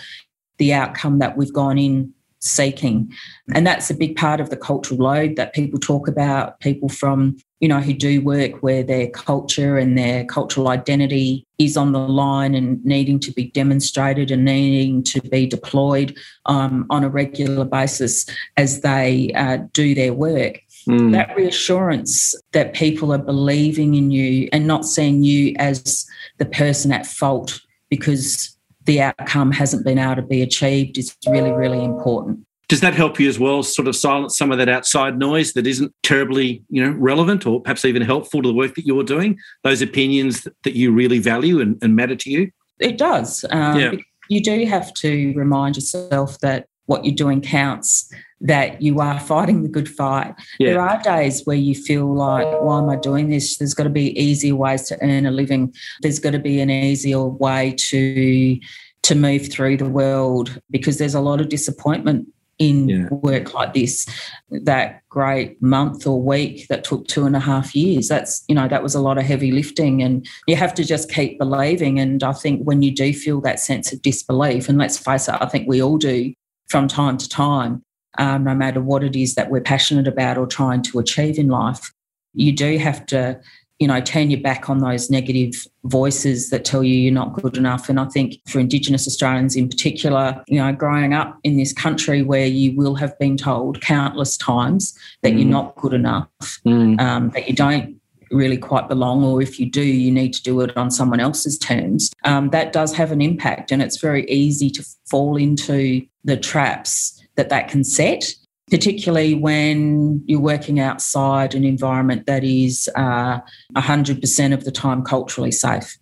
the 0.58 0.74
outcome 0.74 1.20
that 1.20 1.36
we've 1.36 1.52
gone 1.52 1.78
in 1.78 2.12
seeking. 2.40 3.10
And 3.54 3.64
that's 3.64 3.88
a 3.88 3.94
big 3.94 4.16
part 4.16 4.40
of 4.40 4.50
the 4.50 4.56
cultural 4.56 5.00
load 5.00 5.36
that 5.36 5.54
people 5.54 5.78
talk 5.78 6.08
about, 6.08 6.58
people 6.58 6.88
from, 6.88 7.36
you 7.60 7.68
know, 7.68 7.80
who 7.80 7.92
do 7.92 8.20
work 8.20 8.60
where 8.64 8.82
their 8.82 9.08
culture 9.08 9.78
and 9.78 9.96
their 9.96 10.24
cultural 10.24 10.68
identity 10.68 11.46
is 11.58 11.76
on 11.76 11.92
the 11.92 12.00
line 12.00 12.56
and 12.56 12.84
needing 12.84 13.20
to 13.20 13.32
be 13.32 13.44
demonstrated 13.52 14.32
and 14.32 14.44
needing 14.44 15.04
to 15.04 15.20
be 15.20 15.46
deployed 15.46 16.18
um, 16.46 16.86
on 16.90 17.04
a 17.04 17.08
regular 17.08 17.64
basis 17.64 18.26
as 18.56 18.80
they 18.80 19.32
uh, 19.36 19.58
do 19.72 19.94
their 19.94 20.12
work. 20.12 20.60
Mm. 20.88 21.12
That 21.12 21.36
reassurance 21.36 22.34
that 22.52 22.74
people 22.74 23.12
are 23.12 23.18
believing 23.18 23.94
in 23.94 24.10
you 24.10 24.48
and 24.52 24.66
not 24.66 24.84
seeing 24.84 25.22
you 25.22 25.54
as 25.58 26.06
the 26.38 26.46
person 26.46 26.92
at 26.92 27.06
fault 27.06 27.60
because 27.88 28.56
the 28.84 29.00
outcome 29.00 29.52
hasn't 29.52 29.84
been 29.84 29.98
able 29.98 30.16
to 30.16 30.22
be 30.22 30.42
achieved 30.42 30.98
is 30.98 31.16
really, 31.26 31.52
really 31.52 31.82
important. 31.82 32.40
Does 32.68 32.80
that 32.80 32.94
help 32.94 33.20
you 33.20 33.28
as 33.28 33.38
well, 33.38 33.62
sort 33.62 33.86
of 33.86 33.94
silence 33.94 34.36
some 34.36 34.50
of 34.50 34.58
that 34.58 34.68
outside 34.68 35.18
noise 35.18 35.52
that 35.52 35.66
isn't 35.66 35.92
terribly, 36.02 36.64
you 36.70 36.82
know, 36.82 36.96
relevant 36.98 37.46
or 37.46 37.60
perhaps 37.60 37.84
even 37.84 38.00
helpful 38.00 38.40
to 38.42 38.48
the 38.48 38.54
work 38.54 38.74
that 38.76 38.86
you're 38.86 39.04
doing? 39.04 39.38
Those 39.62 39.82
opinions 39.82 40.48
that 40.64 40.74
you 40.74 40.90
really 40.90 41.18
value 41.18 41.60
and, 41.60 41.76
and 41.82 41.94
matter 41.94 42.16
to 42.16 42.30
you? 42.30 42.50
It 42.78 42.96
does. 42.96 43.44
Um, 43.50 43.78
yeah. 43.78 43.92
You 44.28 44.42
do 44.42 44.64
have 44.64 44.94
to 44.94 45.34
remind 45.34 45.76
yourself 45.76 46.38
that 46.38 46.66
what 46.86 47.04
you're 47.04 47.14
doing 47.14 47.40
counts, 47.40 48.10
that 48.42 48.82
you 48.82 49.00
are 49.00 49.18
fighting 49.20 49.62
the 49.62 49.68
good 49.68 49.88
fight. 49.88 50.34
Yeah. 50.58 50.70
There 50.70 50.80
are 50.80 51.02
days 51.02 51.42
where 51.44 51.56
you 51.56 51.74
feel 51.74 52.12
like, 52.12 52.46
why 52.60 52.78
am 52.78 52.90
I 52.90 52.96
doing 52.96 53.28
this? 53.28 53.56
There's 53.56 53.74
got 53.74 53.84
to 53.84 53.90
be 53.90 54.18
easier 54.18 54.56
ways 54.56 54.82
to 54.88 54.98
earn 55.02 55.26
a 55.26 55.30
living. 55.30 55.72
There's 56.02 56.18
got 56.18 56.32
to 56.32 56.38
be 56.38 56.60
an 56.60 56.70
easier 56.70 57.22
way 57.22 57.74
to 57.78 58.58
to 59.04 59.14
move 59.16 59.50
through 59.50 59.76
the 59.76 59.88
world 59.88 60.60
because 60.70 60.98
there's 60.98 61.14
a 61.14 61.20
lot 61.20 61.40
of 61.40 61.48
disappointment 61.48 62.28
in 62.58 62.88
yeah. 62.88 63.08
work 63.10 63.52
like 63.52 63.74
this 63.74 64.06
that 64.50 65.00
great 65.08 65.60
month 65.60 66.06
or 66.06 66.22
week 66.22 66.68
that 66.68 66.84
took 66.84 67.08
two 67.08 67.26
and 67.26 67.34
a 67.34 67.40
half 67.40 67.74
years 67.74 68.06
that's 68.06 68.44
you 68.46 68.54
know 68.54 68.68
that 68.68 68.82
was 68.82 68.94
a 68.94 69.00
lot 69.00 69.18
of 69.18 69.24
heavy 69.24 69.50
lifting 69.50 70.02
and 70.02 70.28
you 70.46 70.54
have 70.54 70.72
to 70.72 70.84
just 70.84 71.10
keep 71.10 71.38
believing 71.38 71.98
and 71.98 72.22
i 72.22 72.32
think 72.32 72.62
when 72.62 72.82
you 72.82 72.94
do 72.94 73.12
feel 73.12 73.40
that 73.40 73.58
sense 73.58 73.90
of 73.92 74.00
disbelief 74.02 74.68
and 74.68 74.78
let's 74.78 74.98
face 74.98 75.26
it 75.26 75.34
i 75.40 75.46
think 75.46 75.66
we 75.66 75.82
all 75.82 75.96
do 75.96 76.32
from 76.72 76.88
time 76.88 77.18
to 77.18 77.28
time, 77.28 77.84
um, 78.18 78.44
no 78.44 78.54
matter 78.54 78.80
what 78.80 79.02
it 79.02 79.16
is 79.16 79.34
that 79.34 79.50
we're 79.50 79.60
passionate 79.60 80.08
about 80.08 80.38
or 80.38 80.46
trying 80.46 80.82
to 80.82 80.98
achieve 80.98 81.38
in 81.38 81.48
life, 81.48 81.92
you 82.34 82.52
do 82.52 82.78
have 82.78 83.04
to 83.06 83.40
you 83.82 83.88
know, 83.88 84.00
turn 84.00 84.30
your 84.30 84.40
back 84.40 84.70
on 84.70 84.78
those 84.78 85.10
negative 85.10 85.66
voices 85.82 86.50
that 86.50 86.64
tell 86.64 86.84
you 86.84 86.94
you're 86.94 87.12
not 87.12 87.32
good 87.32 87.56
enough. 87.56 87.88
And 87.88 87.98
I 87.98 88.04
think 88.04 88.36
for 88.46 88.60
Indigenous 88.60 89.08
Australians 89.08 89.56
in 89.56 89.68
particular, 89.68 90.40
you 90.46 90.58
know, 90.58 90.72
growing 90.72 91.14
up 91.14 91.36
in 91.42 91.56
this 91.56 91.72
country 91.72 92.22
where 92.22 92.46
you 92.46 92.76
will 92.76 92.94
have 92.94 93.18
been 93.18 93.36
told 93.36 93.80
countless 93.80 94.36
times 94.36 94.96
that 95.22 95.32
mm. 95.32 95.40
you're 95.40 95.48
not 95.48 95.74
good 95.74 95.94
enough, 95.94 96.28
mm. 96.64 97.00
um, 97.00 97.30
that 97.30 97.48
you 97.48 97.56
don't 97.56 98.00
really 98.30 98.56
quite 98.56 98.88
belong, 98.88 99.24
or 99.24 99.42
if 99.42 99.58
you 99.58 99.66
do, 99.66 99.82
you 99.82 100.12
need 100.12 100.32
to 100.34 100.42
do 100.44 100.60
it 100.60 100.76
on 100.76 100.88
someone 100.88 101.18
else's 101.18 101.58
terms. 101.58 102.12
Um, 102.22 102.50
that 102.50 102.72
does 102.72 102.94
have 102.94 103.10
an 103.10 103.20
impact, 103.20 103.72
and 103.72 103.82
it's 103.82 103.96
very 103.96 104.30
easy 104.30 104.70
to 104.70 104.86
fall 105.06 105.36
into 105.36 106.06
the 106.22 106.36
traps 106.36 107.21
that 107.36 107.48
that 107.48 107.68
can 107.68 107.84
set 107.84 108.34
particularly 108.72 109.34
when 109.34 110.22
you're 110.26 110.40
working 110.40 110.80
outside 110.80 111.54
an 111.54 111.62
environment 111.62 112.24
that 112.24 112.42
is 112.42 112.88
uh, 112.96 113.38
100% 113.76 114.54
of 114.54 114.64
the 114.64 114.72
time 114.72 115.02
culturally 115.02 115.52
safe. 115.52 115.98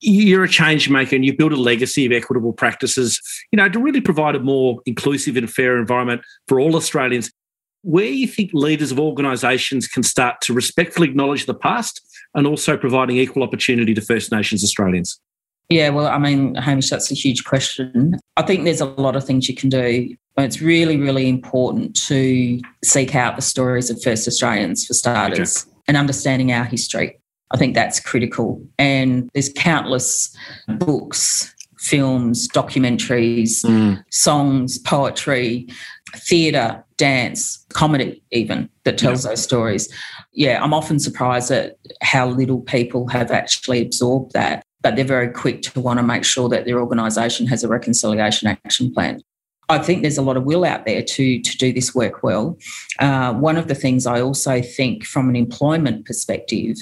You're 0.00 0.42
a 0.42 0.48
change 0.48 0.90
maker 0.90 1.14
and 1.14 1.24
you 1.24 1.36
build 1.36 1.52
a 1.52 1.56
legacy 1.56 2.04
of 2.06 2.10
equitable 2.10 2.52
practices, 2.52 3.20
you 3.52 3.56
know, 3.58 3.68
to 3.68 3.78
really 3.78 4.00
provide 4.00 4.34
a 4.34 4.40
more 4.40 4.80
inclusive 4.86 5.36
and 5.36 5.48
fair 5.48 5.78
environment 5.78 6.22
for 6.48 6.58
all 6.58 6.74
Australians. 6.74 7.30
Where 7.82 8.06
do 8.06 8.16
you 8.16 8.26
think 8.26 8.50
leaders 8.54 8.90
of 8.90 8.98
organisations 8.98 9.86
can 9.86 10.02
start 10.02 10.40
to 10.42 10.52
respectfully 10.52 11.08
acknowledge 11.08 11.46
the 11.46 11.54
past 11.54 12.00
and 12.34 12.44
also 12.44 12.76
providing 12.76 13.18
equal 13.18 13.44
opportunity 13.44 13.94
to 13.94 14.00
First 14.00 14.32
Nations 14.32 14.64
Australians? 14.64 15.20
Yeah, 15.68 15.90
well, 15.90 16.08
I 16.08 16.18
mean, 16.18 16.56
Hamish, 16.56 16.90
that's 16.90 17.12
a 17.12 17.14
huge 17.14 17.44
question. 17.44 18.18
I 18.36 18.42
think 18.42 18.64
there's 18.64 18.80
a 18.80 18.86
lot 18.86 19.14
of 19.14 19.24
things 19.24 19.48
you 19.48 19.54
can 19.54 19.68
do. 19.68 20.16
It's 20.40 20.60
really, 20.60 20.96
really 20.96 21.28
important 21.28 21.96
to 22.06 22.60
seek 22.84 23.14
out 23.14 23.36
the 23.36 23.42
stories 23.42 23.90
of 23.90 24.02
First 24.02 24.26
Australians 24.26 24.86
for 24.86 24.94
starters 24.94 25.62
okay. 25.62 25.76
and 25.88 25.96
understanding 25.96 26.52
our 26.52 26.64
history. 26.64 27.18
I 27.52 27.56
think 27.56 27.74
that's 27.74 28.00
critical. 28.00 28.64
And 28.78 29.28
there's 29.34 29.50
countless 29.56 30.34
books, 30.68 31.54
films, 31.78 32.48
documentaries, 32.48 33.64
mm. 33.64 34.02
songs, 34.10 34.78
poetry, 34.78 35.68
theatre, 36.14 36.84
dance, 36.96 37.64
comedy, 37.72 38.22
even 38.30 38.68
that 38.84 38.98
tells 38.98 39.24
those 39.24 39.42
stories. 39.42 39.92
Yeah, 40.32 40.62
I'm 40.62 40.74
often 40.74 41.00
surprised 41.00 41.50
at 41.50 41.76
how 42.02 42.28
little 42.28 42.60
people 42.60 43.08
have 43.08 43.30
actually 43.30 43.80
absorbed 43.80 44.32
that 44.32 44.64
but 44.82 44.96
they're 44.96 45.04
very 45.04 45.28
quick 45.28 45.62
to 45.62 45.80
want 45.80 45.98
to 45.98 46.02
make 46.02 46.24
sure 46.24 46.48
that 46.48 46.64
their 46.64 46.78
organisation 46.78 47.46
has 47.46 47.62
a 47.62 47.68
reconciliation 47.68 48.48
action 48.48 48.92
plan. 48.92 49.20
I 49.70 49.78
think 49.78 50.02
there's 50.02 50.18
a 50.18 50.22
lot 50.22 50.36
of 50.36 50.44
will 50.44 50.64
out 50.64 50.84
there 50.84 51.00
to, 51.00 51.40
to 51.40 51.56
do 51.56 51.72
this 51.72 51.94
work 51.94 52.24
well. 52.24 52.58
Uh, 52.98 53.32
one 53.34 53.56
of 53.56 53.68
the 53.68 53.74
things 53.74 54.04
I 54.04 54.20
also 54.20 54.60
think 54.60 55.04
from 55.04 55.28
an 55.28 55.36
employment 55.36 56.06
perspective, 56.06 56.76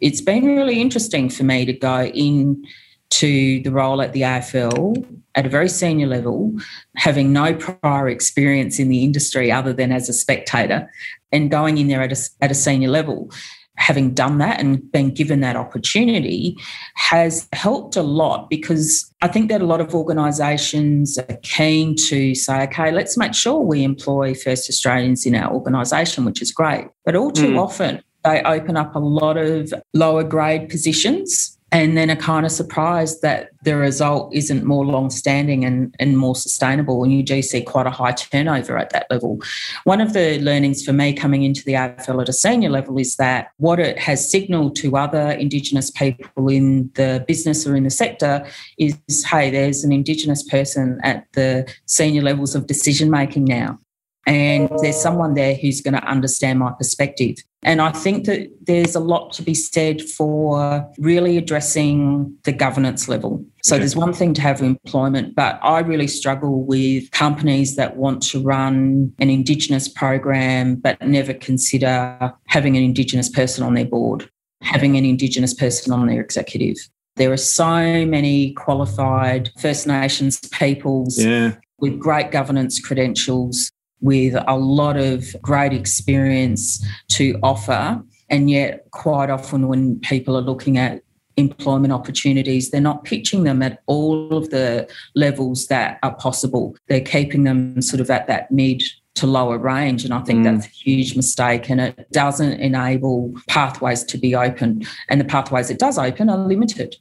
it's 0.00 0.20
been 0.20 0.44
really 0.44 0.80
interesting 0.80 1.28
for 1.28 1.44
me 1.44 1.64
to 1.64 1.72
go 1.72 2.04
in 2.06 2.64
to 3.10 3.60
the 3.60 3.70
role 3.70 4.02
at 4.02 4.12
the 4.12 4.22
AFL 4.22 5.20
at 5.34 5.46
a 5.46 5.48
very 5.48 5.68
senior 5.68 6.06
level, 6.08 6.52
having 6.96 7.32
no 7.32 7.54
prior 7.54 8.08
experience 8.08 8.78
in 8.78 8.88
the 8.88 9.04
industry 9.04 9.52
other 9.52 9.72
than 9.72 9.92
as 9.92 10.08
a 10.08 10.12
spectator, 10.12 10.90
and 11.30 11.50
going 11.50 11.78
in 11.78 11.88
there 11.88 12.02
at 12.02 12.12
a, 12.12 12.20
at 12.40 12.50
a 12.50 12.54
senior 12.54 12.88
level 12.88 13.30
having 13.76 14.12
done 14.14 14.38
that 14.38 14.60
and 14.60 14.90
been 14.92 15.10
given 15.10 15.40
that 15.40 15.56
opportunity 15.56 16.56
has 16.94 17.48
helped 17.52 17.96
a 17.96 18.02
lot 18.02 18.48
because 18.50 19.12
I 19.22 19.28
think 19.28 19.48
that 19.48 19.62
a 19.62 19.66
lot 19.66 19.80
of 19.80 19.94
organisations 19.94 21.18
are 21.18 21.38
keen 21.42 21.96
to 22.08 22.34
say, 22.34 22.62
okay, 22.64 22.92
let's 22.92 23.16
make 23.16 23.34
sure 23.34 23.60
we 23.60 23.82
employ 23.82 24.34
First 24.34 24.68
Australians 24.68 25.26
in 25.26 25.34
our 25.34 25.52
organisation, 25.52 26.24
which 26.24 26.42
is 26.42 26.52
great. 26.52 26.86
But 27.04 27.16
all 27.16 27.30
too 27.32 27.52
mm. 27.52 27.58
often, 27.58 28.02
they 28.24 28.42
open 28.42 28.76
up 28.76 28.94
a 28.94 29.00
lot 29.00 29.36
of 29.36 29.72
lower 29.94 30.22
grade 30.22 30.68
positions 30.68 31.58
and 31.72 31.96
then 31.96 32.10
are 32.10 32.16
kind 32.16 32.44
of 32.44 32.52
surprised 32.52 33.22
that 33.22 33.48
the 33.62 33.74
result 33.76 34.32
isn't 34.34 34.62
more 34.62 34.84
long 34.84 35.08
standing 35.08 35.64
and, 35.64 35.94
and 35.98 36.18
more 36.18 36.36
sustainable. 36.36 37.02
And 37.02 37.12
you 37.12 37.22
do 37.22 37.40
see 37.40 37.62
quite 37.62 37.86
a 37.86 37.90
high 37.90 38.12
turnover 38.12 38.76
at 38.76 38.90
that 38.90 39.06
level. 39.08 39.40
One 39.84 40.02
of 40.02 40.12
the 40.12 40.38
learnings 40.40 40.84
for 40.84 40.92
me 40.92 41.14
coming 41.14 41.44
into 41.44 41.64
the 41.64 41.72
AFL 41.72 42.20
at 42.20 42.28
a 42.28 42.32
senior 42.32 42.68
level 42.68 42.98
is 42.98 43.16
that 43.16 43.52
what 43.56 43.80
it 43.80 43.98
has 43.98 44.30
signalled 44.30 44.76
to 44.76 44.98
other 44.98 45.30
Indigenous 45.30 45.90
people 45.90 46.48
in 46.48 46.90
the 46.94 47.24
business 47.26 47.66
or 47.66 47.74
in 47.74 47.84
the 47.84 47.90
sector 47.90 48.46
is 48.76 48.98
hey, 49.24 49.50
there's 49.50 49.82
an 49.82 49.92
Indigenous 49.92 50.42
person 50.42 51.00
at 51.02 51.26
the 51.32 51.66
senior 51.86 52.22
levels 52.22 52.54
of 52.54 52.66
decision 52.66 53.10
making 53.10 53.44
now 53.44 53.78
and 54.26 54.70
there's 54.80 55.00
someone 55.00 55.34
there 55.34 55.54
who's 55.54 55.80
going 55.80 55.94
to 55.94 56.04
understand 56.04 56.60
my 56.60 56.72
perspective. 56.72 57.36
And 57.64 57.80
I 57.80 57.92
think 57.92 58.26
that 58.26 58.50
there's 58.62 58.96
a 58.96 59.00
lot 59.00 59.32
to 59.34 59.42
be 59.42 59.54
said 59.54 60.02
for 60.02 60.88
really 60.98 61.36
addressing 61.36 62.36
the 62.42 62.52
governance 62.52 63.08
level. 63.08 63.44
So 63.62 63.76
okay. 63.76 63.80
there's 63.80 63.94
one 63.94 64.12
thing 64.12 64.34
to 64.34 64.40
have 64.40 64.60
employment, 64.62 65.36
but 65.36 65.60
I 65.62 65.80
really 65.80 66.08
struggle 66.08 66.64
with 66.64 67.10
companies 67.12 67.76
that 67.76 67.96
want 67.96 68.22
to 68.24 68.42
run 68.42 69.12
an 69.20 69.30
Indigenous 69.30 69.88
program 69.88 70.76
but 70.76 71.00
never 71.02 71.34
consider 71.34 72.32
having 72.46 72.76
an 72.76 72.82
Indigenous 72.82 73.28
person 73.28 73.64
on 73.64 73.74
their 73.74 73.86
board, 73.86 74.28
having 74.62 74.96
an 74.96 75.04
Indigenous 75.04 75.54
person 75.54 75.92
on 75.92 76.08
their 76.08 76.20
executive. 76.20 76.76
There 77.14 77.30
are 77.30 77.36
so 77.36 78.06
many 78.06 78.54
qualified 78.54 79.50
First 79.60 79.86
Nations 79.86 80.40
peoples 80.50 81.22
yeah. 81.22 81.56
with 81.78 81.98
great 82.00 82.32
governance 82.32 82.80
credentials 82.80 83.70
with 84.02 84.34
a 84.46 84.56
lot 84.56 84.96
of 84.96 85.34
great 85.40 85.72
experience 85.72 86.84
to 87.08 87.38
offer. 87.42 88.02
And 88.28 88.50
yet, 88.50 88.90
quite 88.90 89.30
often, 89.30 89.68
when 89.68 89.98
people 90.00 90.36
are 90.36 90.42
looking 90.42 90.76
at 90.76 91.02
employment 91.36 91.92
opportunities, 91.92 92.70
they're 92.70 92.80
not 92.80 93.04
pitching 93.04 93.44
them 93.44 93.62
at 93.62 93.82
all 93.86 94.36
of 94.36 94.50
the 94.50 94.88
levels 95.14 95.68
that 95.68 95.98
are 96.02 96.14
possible. 96.14 96.76
They're 96.88 97.00
keeping 97.00 97.44
them 97.44 97.80
sort 97.80 98.00
of 98.00 98.10
at 98.10 98.26
that 98.26 98.50
mid 98.50 98.82
to 99.14 99.26
lower 99.26 99.58
range. 99.58 100.04
And 100.04 100.14
I 100.14 100.20
think 100.20 100.40
mm. 100.40 100.44
that's 100.44 100.66
a 100.66 100.70
huge 100.70 101.16
mistake. 101.16 101.68
And 101.70 101.80
it 101.80 102.10
doesn't 102.12 102.60
enable 102.60 103.34
pathways 103.48 104.04
to 104.04 104.18
be 104.18 104.34
open. 104.34 104.82
And 105.08 105.20
the 105.20 105.24
pathways 105.24 105.70
it 105.70 105.78
does 105.78 105.98
open 105.98 106.30
are 106.30 106.38
limited. 106.38 106.96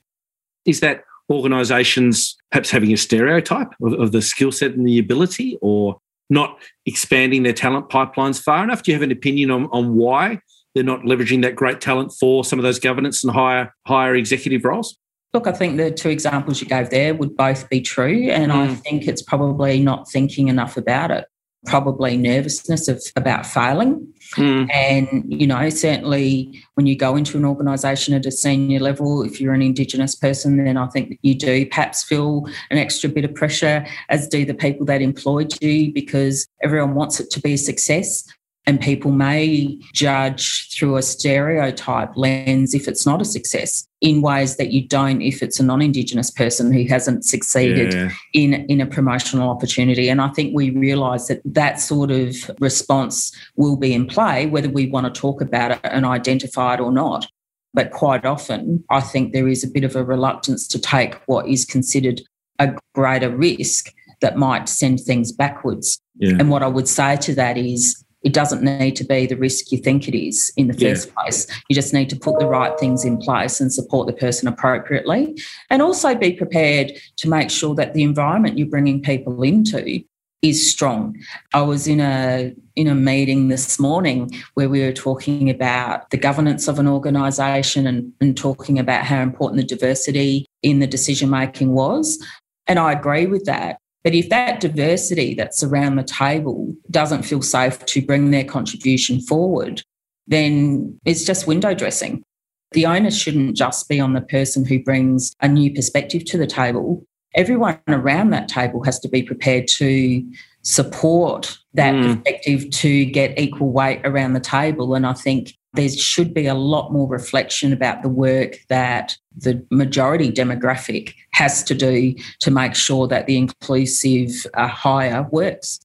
Is 0.65 0.81
that 0.81 1.03
organisations 1.29 2.37
perhaps 2.51 2.69
having 2.69 2.91
a 2.91 2.97
stereotype 2.97 3.69
of, 3.81 3.93
of 3.93 4.11
the 4.11 4.21
skill 4.21 4.51
set 4.51 4.71
and 4.71 4.85
the 4.85 4.99
ability, 4.99 5.57
or 5.61 5.99
not 6.31 6.57
expanding 6.87 7.43
their 7.43 7.53
talent 7.53 7.89
pipelines 7.89 8.41
far 8.41 8.63
enough? 8.63 8.81
Do 8.81 8.91
you 8.91 8.95
have 8.95 9.03
an 9.03 9.11
opinion 9.11 9.51
on, 9.51 9.67
on 9.71 9.95
why 9.95 10.39
they're 10.73 10.83
not 10.83 11.01
leveraging 11.01 11.43
that 11.43 11.55
great 11.55 11.81
talent 11.81 12.13
for 12.19 12.43
some 12.43 12.57
of 12.57 12.63
those 12.63 12.79
governance 12.79 13.23
and 13.23 13.31
higher 13.31 13.73
higher 13.85 14.15
executive 14.15 14.65
roles? 14.65 14.97
Look, 15.33 15.47
I 15.47 15.51
think 15.51 15.77
the 15.77 15.91
two 15.91 16.09
examples 16.09 16.61
you 16.61 16.67
gave 16.67 16.89
there 16.89 17.13
would 17.13 17.37
both 17.37 17.69
be 17.69 17.79
true. 17.81 18.29
And 18.29 18.51
mm. 18.51 18.55
I 18.55 18.75
think 18.75 19.07
it's 19.07 19.21
probably 19.21 19.79
not 19.79 20.09
thinking 20.09 20.47
enough 20.47 20.75
about 20.75 21.11
it 21.11 21.25
probably 21.65 22.17
nervousness 22.17 22.87
of 22.87 23.01
about 23.15 23.45
failing. 23.45 24.10
Mm. 24.35 24.73
And, 24.73 25.25
you 25.27 25.45
know, 25.45 25.69
certainly 25.69 26.63
when 26.75 26.85
you 26.85 26.95
go 26.95 27.15
into 27.15 27.37
an 27.37 27.45
organisation 27.45 28.13
at 28.13 28.25
a 28.25 28.31
senior 28.31 28.79
level, 28.79 29.23
if 29.23 29.41
you're 29.41 29.53
an 29.53 29.61
Indigenous 29.61 30.15
person, 30.15 30.63
then 30.63 30.77
I 30.77 30.87
think 30.87 31.19
you 31.21 31.35
do 31.35 31.65
perhaps 31.65 32.03
feel 32.03 32.47
an 32.69 32.77
extra 32.77 33.09
bit 33.09 33.25
of 33.25 33.35
pressure, 33.35 33.85
as 34.09 34.27
do 34.27 34.45
the 34.45 34.53
people 34.53 34.85
that 34.85 35.01
employed 35.01 35.53
you, 35.61 35.91
because 35.93 36.47
everyone 36.63 36.95
wants 36.95 37.19
it 37.19 37.29
to 37.31 37.41
be 37.41 37.53
a 37.53 37.57
success 37.57 38.23
and 38.67 38.79
people 38.79 39.11
may 39.11 39.77
judge 39.93 40.69
through 40.71 40.95
a 40.95 41.01
stereotype 41.01 42.15
lens 42.15 42.73
if 42.73 42.87
it's 42.87 43.05
not 43.05 43.21
a 43.21 43.25
success 43.25 43.87
in 44.01 44.21
ways 44.21 44.57
that 44.57 44.71
you 44.71 44.87
don't 44.87 45.21
if 45.21 45.41
it's 45.41 45.59
a 45.59 45.63
non-indigenous 45.63 46.29
person 46.31 46.71
who 46.71 46.85
hasn't 46.85 47.25
succeeded 47.25 47.93
yeah. 47.93 48.11
in 48.33 48.53
in 48.65 48.81
a 48.81 48.85
promotional 48.85 49.49
opportunity 49.49 50.09
and 50.09 50.21
i 50.21 50.27
think 50.29 50.53
we 50.55 50.69
realize 50.71 51.27
that 51.27 51.41
that 51.45 51.79
sort 51.79 52.11
of 52.11 52.35
response 52.59 53.35
will 53.55 53.75
be 53.75 53.93
in 53.93 54.05
play 54.05 54.45
whether 54.45 54.69
we 54.69 54.87
want 54.87 55.11
to 55.11 55.21
talk 55.21 55.41
about 55.41 55.71
it 55.71 55.79
and 55.83 56.05
identify 56.05 56.73
it 56.73 56.79
or 56.79 56.91
not 56.91 57.27
but 57.73 57.91
quite 57.91 58.25
often 58.25 58.83
i 58.89 59.01
think 59.01 59.33
there 59.33 59.47
is 59.47 59.63
a 59.63 59.67
bit 59.67 59.83
of 59.83 59.95
a 59.95 60.03
reluctance 60.03 60.67
to 60.67 60.79
take 60.79 61.15
what 61.25 61.47
is 61.47 61.65
considered 61.65 62.21
a 62.59 62.73
greater 62.93 63.35
risk 63.35 63.93
that 64.19 64.37
might 64.37 64.69
send 64.69 64.99
things 64.99 65.31
backwards 65.31 65.99
yeah. 66.17 66.35
and 66.39 66.49
what 66.49 66.63
i 66.63 66.67
would 66.67 66.87
say 66.87 67.15
to 67.15 67.33
that 67.33 67.57
is 67.57 68.03
it 68.23 68.33
doesn't 68.33 68.61
need 68.61 68.95
to 68.97 69.03
be 69.03 69.25
the 69.25 69.35
risk 69.35 69.71
you 69.71 69.77
think 69.77 70.07
it 70.07 70.17
is 70.17 70.51
in 70.55 70.67
the 70.67 70.73
first 70.73 71.07
yeah. 71.07 71.13
place. 71.23 71.47
You 71.69 71.75
just 71.75 71.93
need 71.93 72.09
to 72.11 72.15
put 72.15 72.39
the 72.39 72.47
right 72.47 72.77
things 72.79 73.03
in 73.03 73.17
place 73.17 73.59
and 73.59 73.73
support 73.73 74.07
the 74.07 74.13
person 74.13 74.47
appropriately. 74.47 75.41
And 75.69 75.81
also 75.81 76.13
be 76.13 76.33
prepared 76.33 76.91
to 77.17 77.29
make 77.29 77.49
sure 77.49 77.73
that 77.75 77.93
the 77.93 78.03
environment 78.03 78.57
you're 78.57 78.67
bringing 78.67 79.01
people 79.01 79.41
into 79.41 80.03
is 80.41 80.71
strong. 80.71 81.15
I 81.53 81.61
was 81.61 81.87
in 81.87 81.99
a 81.99 82.53
in 82.75 82.87
a 82.87 82.95
meeting 82.95 83.49
this 83.49 83.79
morning 83.79 84.31
where 84.55 84.69
we 84.69 84.81
were 84.81 84.93
talking 84.93 85.49
about 85.49 86.09
the 86.09 86.17
governance 86.17 86.67
of 86.67 86.79
an 86.79 86.87
organisation 86.87 87.85
and, 87.85 88.11
and 88.21 88.35
talking 88.35 88.79
about 88.79 89.05
how 89.05 89.21
important 89.21 89.61
the 89.61 89.75
diversity 89.75 90.45
in 90.63 90.79
the 90.79 90.87
decision 90.87 91.29
making 91.29 91.73
was. 91.73 92.23
And 92.67 92.79
I 92.79 92.93
agree 92.93 93.27
with 93.27 93.45
that. 93.45 93.77
But 94.03 94.15
if 94.15 94.29
that 94.29 94.59
diversity 94.59 95.35
that's 95.35 95.63
around 95.63 95.95
the 95.95 96.03
table 96.03 96.73
doesn't 96.89 97.23
feel 97.23 97.41
safe 97.41 97.85
to 97.85 98.01
bring 98.01 98.31
their 98.31 98.43
contribution 98.43 99.21
forward, 99.21 99.83
then 100.27 100.99
it's 101.05 101.23
just 101.23 101.47
window 101.47 101.73
dressing. 101.73 102.23
The 102.71 102.85
onus 102.85 103.17
shouldn't 103.17 103.55
just 103.55 103.89
be 103.89 103.99
on 103.99 104.13
the 104.13 104.21
person 104.21 104.65
who 104.65 104.81
brings 104.81 105.35
a 105.41 105.47
new 105.47 105.73
perspective 105.73 106.25
to 106.25 106.37
the 106.37 106.47
table. 106.47 107.05
Everyone 107.35 107.79
around 107.87 108.31
that 108.31 108.47
table 108.47 108.83
has 108.83 108.99
to 108.99 109.09
be 109.09 109.23
prepared 109.23 109.67
to 109.69 110.25
support 110.63 111.57
that 111.73 111.93
mm. 111.93 112.15
perspective 112.15 112.69
to 112.69 113.05
get 113.05 113.37
equal 113.39 113.71
weight 113.71 114.01
around 114.03 114.33
the 114.33 114.39
table. 114.39 114.93
And 114.93 115.05
I 115.05 115.13
think 115.13 115.57
there 115.73 115.89
should 115.89 116.33
be 116.33 116.47
a 116.47 116.53
lot 116.53 116.91
more 116.91 117.07
reflection 117.07 117.71
about 117.71 118.03
the 118.03 118.09
work 118.09 118.57
that 118.67 119.17
the 119.35 119.65
majority 119.71 120.31
demographic 120.31 121.13
has 121.33 121.63
to 121.63 121.73
do 121.73 122.13
to 122.41 122.51
make 122.51 122.75
sure 122.75 123.07
that 123.07 123.25
the 123.25 123.37
inclusive 123.37 124.45
uh, 124.53 124.67
hire 124.67 125.27
works. 125.31 125.79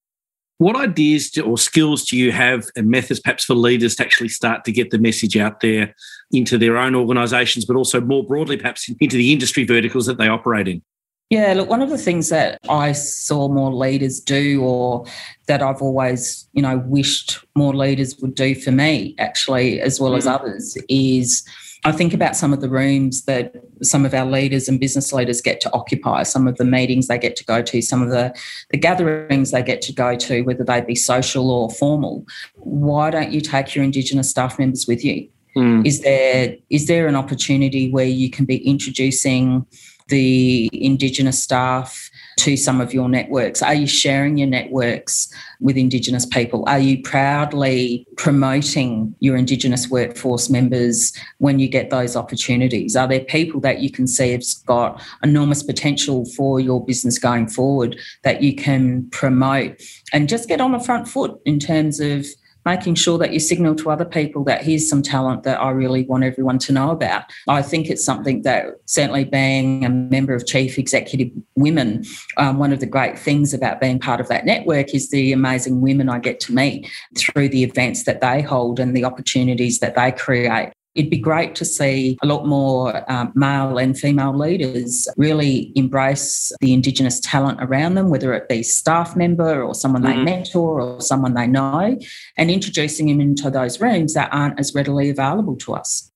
What 0.59 0.75
ideas 0.75 1.31
do, 1.31 1.43
or 1.43 1.59
skills 1.59 2.07
do 2.07 2.17
you 2.17 2.33
have 2.33 2.65
and 2.77 2.89
methods 2.89 3.21
perhaps 3.21 3.45
for 3.45 3.55
leaders 3.55 3.95
to 3.97 4.05
actually 4.05 4.31
start 4.31 4.65
to 4.65 4.73
get 4.73 4.91
the 4.91 4.99
message 4.99 5.37
out 5.37 5.61
there 5.61 5.95
into 6.33 6.57
their 6.57 6.79
own 6.79 6.95
organisations, 6.95 7.67
but 7.67 7.77
also 7.77 8.01
more 8.01 8.25
broadly, 8.25 8.57
perhaps 8.57 8.91
into 8.99 9.17
the 9.17 9.33
industry 9.33 9.65
verticals 9.65 10.07
that 10.07 10.17
they 10.17 10.29
operate 10.29 10.67
in? 10.67 10.83
Yeah, 11.29 11.55
look, 11.55 11.69
one 11.69 11.83
of 11.83 11.91
the 11.91 11.99
things 11.99 12.29
that 12.29 12.61
I 12.69 12.93
saw 12.93 13.49
more 13.49 13.75
leaders 13.75 14.21
do, 14.21 14.63
or 14.63 15.05
that 15.49 15.61
I've 15.61 15.83
always, 15.83 16.49
you 16.53 16.63
know, 16.63 16.79
wished 16.87 17.45
more 17.57 17.75
leaders 17.75 18.17
would 18.19 18.37
do 18.37 18.55
for 18.55 18.71
me, 18.71 19.17
actually, 19.19 19.81
as 19.81 19.99
well 19.99 20.13
mm. 20.13 20.19
as 20.19 20.27
others, 20.29 20.79
is 20.89 21.45
I 21.85 21.91
think 21.91 22.15
about 22.15 22.37
some 22.37 22.53
of 22.53 22.61
the 22.61 22.69
rooms 22.69 23.25
that 23.25 23.55
some 23.83 24.05
of 24.05 24.15
our 24.15 24.25
leaders 24.25 24.69
and 24.69 24.79
business 24.79 25.13
leaders 25.13 25.41
get 25.41 25.61
to 25.63 25.73
occupy, 25.73 26.23
some 26.23 26.47
of 26.47 26.57
the 26.59 26.65
meetings 26.65 27.09
they 27.09 27.19
get 27.19 27.35
to 27.37 27.45
go 27.45 27.61
to, 27.61 27.83
some 27.83 28.03
of 28.03 28.11
the, 28.11 28.33
the 28.71 28.77
gatherings 28.77 29.51
they 29.51 29.63
get 29.63 29.83
to 29.83 29.93
go 29.93 30.17
to, 30.17 30.43
whether 30.43 30.65
they 30.65 30.81
be 30.81 30.95
social 30.95 31.51
or 31.51 31.71
formal. 31.71 32.25
Why 32.55 33.11
don't 33.11 33.33
you 33.33 33.41
take 33.41 33.75
your 33.75 33.85
Indigenous 33.85 34.31
staff 34.31 34.61
members 34.61 34.87
with 34.87 35.05
you? 35.05 35.29
Mm. 35.57 35.87
Is 35.87 36.03
there 36.03 36.55
is 36.71 36.87
there 36.87 37.07
an 37.07 37.17
opportunity 37.17 37.91
where 37.91 38.05
you 38.05 38.31
can 38.31 38.45
be 38.45 38.59
introducing 38.59 39.65
the 40.09 40.71
Indigenous 40.73 41.43
staff 41.43 42.11
to 42.39 42.57
some 42.57 42.81
of 42.81 42.95
your 42.95 43.09
networks? 43.09 43.63
Are 43.63 43.75
you 43.75 43.87
sharing 43.87 44.37
your 44.39 44.47
networks 44.47 45.33
with 45.61 45.77
Indigenous 45.77 46.27
people? 46.27 46.65
Are 46.69 46.79
you 46.79 47.03
proudly 47.03 48.07
promoting 48.17 49.15
your 49.21 49.37
Indigenous 49.37 49.89
workforce 49.89 50.49
members 50.49 51.13
when 51.39 51.59
you 51.59 51.69
get 51.69 51.91
those 51.91 52.15
opportunities? 52.15 52.95
Are 52.95 53.09
there 53.09 53.21
people 53.21 53.61
that 53.61 53.81
you 53.81 53.91
can 53.91 54.07
see 54.07 54.33
have 54.33 54.45
got 54.67 55.03
enormous 55.23 55.63
potential 55.63 56.25
for 56.37 56.61
your 56.61 56.85
business 56.85 57.19
going 57.19 57.49
forward 57.49 57.99
that 58.23 58.43
you 58.43 58.55
can 58.55 59.09
promote 59.11 59.81
and 60.13 60.29
just 60.29 60.49
get 60.49 60.61
on 60.61 60.73
the 60.73 60.81
front 60.81 61.09
foot 61.09 61.41
in 61.45 61.59
terms 61.59 62.01
of 62.01 62.27
making 62.67 62.97
sure 62.97 63.17
that 63.17 63.33
you 63.33 63.39
signal 63.39 63.77
to 63.77 63.91
other 63.91 64.05
people 64.05 64.45
that 64.45 64.63
here's 64.63 64.89
some 64.89 65.01
talent 65.01 65.45
that 65.45 65.61
I 65.61 65.71
really 65.71 66.03
want 66.03 66.25
everyone 66.25 66.59
to 66.59 66.73
know 66.73 66.91
about. 66.91 67.23
I 67.49 67.63
think 67.63 67.89
it's 67.89 68.05
something 68.05 68.43
that 68.43 68.67
certainly 68.87 69.25
being 69.25 69.85
a 69.85 69.89
member 69.89 70.35
of 70.35 70.47
Chief 70.47 70.77
Executive 70.77 71.31
Women, 71.55 72.05
um, 72.37 72.59
one 72.59 72.73
of 72.73 72.81
the 72.81 72.87
great 72.87 73.19
things 73.19 73.55
about 73.55 73.81
being 73.81 74.01
part 74.01 74.21
of 74.21 74.29
that 74.29 74.45
network 74.45 74.93
is 74.95 75.11
the 75.11 75.33
amazing 75.33 75.81
women 75.81 76.09
I 76.09 76.19
get 76.19 76.41
to 76.41 76.53
meet 76.53 76.91
through 77.17 77.49
the 77.49 77.63
events 77.63 78.03
that 78.03 78.21
they 78.21 78.43
hold 78.43 78.81
and 78.81 78.95
the 78.97 79.05
opportunities 79.05 79.79
that 79.79 79.95
they 79.95 80.11
create. 80.11 80.73
It'd 80.97 81.11
be 81.11 81.19
great 81.19 81.55
to 81.57 81.65
see 81.65 82.17
a 82.23 82.27
lot 82.27 82.47
more 82.47 83.11
um, 83.11 83.33
male 83.35 83.79
and 83.79 83.97
female 83.99 84.37
leaders 84.37 85.07
really 85.17 85.73
embrace 85.77 86.53
the 86.61 86.73
Indigenous 86.73 87.21
talent 87.21 87.63
around 87.63 87.95
them, 87.95 88.09
whether 88.09 88.33
it 88.35 88.49
be 88.49 88.63
staff 88.63 89.15
member 89.15 89.63
or 89.63 89.75
someone 89.75 90.03
mm-hmm. 90.03 90.25
they 90.25 90.25
mentor 90.25 90.81
or 90.81 91.01
someone 91.01 91.35
they 91.35 91.47
know, 91.47 91.99
and 92.37 92.51
introducing 92.51 93.07
them 93.07 93.21
into 93.21 93.51
those 93.51 93.81
rooms 93.81 94.15
that 94.15 94.33
aren't 94.33 94.59
as 94.59 94.75
readily 94.75 95.11
available 95.11 95.57
to 95.57 95.75
us 95.75 96.11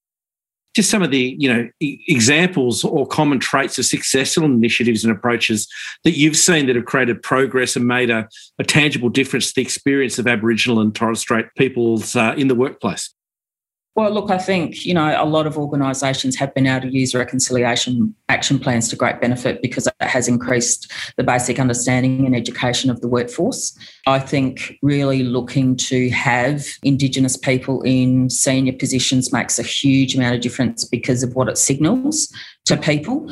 just 0.74 0.90
some 0.90 1.02
of 1.02 1.10
the 1.10 1.36
you 1.38 1.52
know 1.52 1.68
examples 1.80 2.84
or 2.84 3.06
common 3.06 3.38
traits 3.40 3.78
of 3.78 3.84
successful 3.84 4.44
initiatives 4.44 5.04
and 5.04 5.12
approaches 5.12 5.68
that 6.04 6.16
you've 6.16 6.36
seen 6.36 6.66
that 6.66 6.76
have 6.76 6.84
created 6.84 7.22
progress 7.22 7.76
and 7.76 7.86
made 7.86 8.10
a, 8.10 8.28
a 8.58 8.64
tangible 8.64 9.08
difference 9.08 9.48
to 9.48 9.54
the 9.56 9.62
experience 9.62 10.18
of 10.18 10.26
Aboriginal 10.26 10.80
and 10.80 10.94
Torres 10.94 11.20
Strait 11.20 11.46
peoples 11.56 12.14
uh, 12.14 12.34
in 12.36 12.48
the 12.48 12.54
workplace. 12.54 13.12
Well, 13.96 14.12
look, 14.12 14.30
I 14.30 14.38
think, 14.38 14.86
you 14.86 14.94
know, 14.94 15.14
a 15.20 15.26
lot 15.26 15.48
of 15.48 15.58
organisations 15.58 16.36
have 16.36 16.54
been 16.54 16.66
able 16.66 16.88
to 16.88 16.96
use 16.96 17.12
reconciliation 17.12 18.14
action 18.28 18.60
plans 18.60 18.88
to 18.88 18.96
great 18.96 19.20
benefit 19.20 19.60
because 19.62 19.88
it 19.88 19.94
has 20.00 20.28
increased 20.28 20.90
the 21.16 21.24
basic 21.24 21.58
understanding 21.58 22.24
and 22.24 22.36
education 22.36 22.88
of 22.88 23.00
the 23.00 23.08
workforce. 23.08 23.76
I 24.06 24.20
think 24.20 24.78
really 24.80 25.24
looking 25.24 25.76
to 25.76 26.08
have 26.10 26.64
Indigenous 26.84 27.36
people 27.36 27.82
in 27.82 28.30
senior 28.30 28.74
positions 28.74 29.32
makes 29.32 29.58
a 29.58 29.64
huge 29.64 30.14
amount 30.14 30.36
of 30.36 30.40
difference 30.40 30.84
because 30.84 31.24
of 31.24 31.34
what 31.34 31.48
it 31.48 31.58
signals 31.58 32.32
to 32.66 32.76
people. 32.76 33.30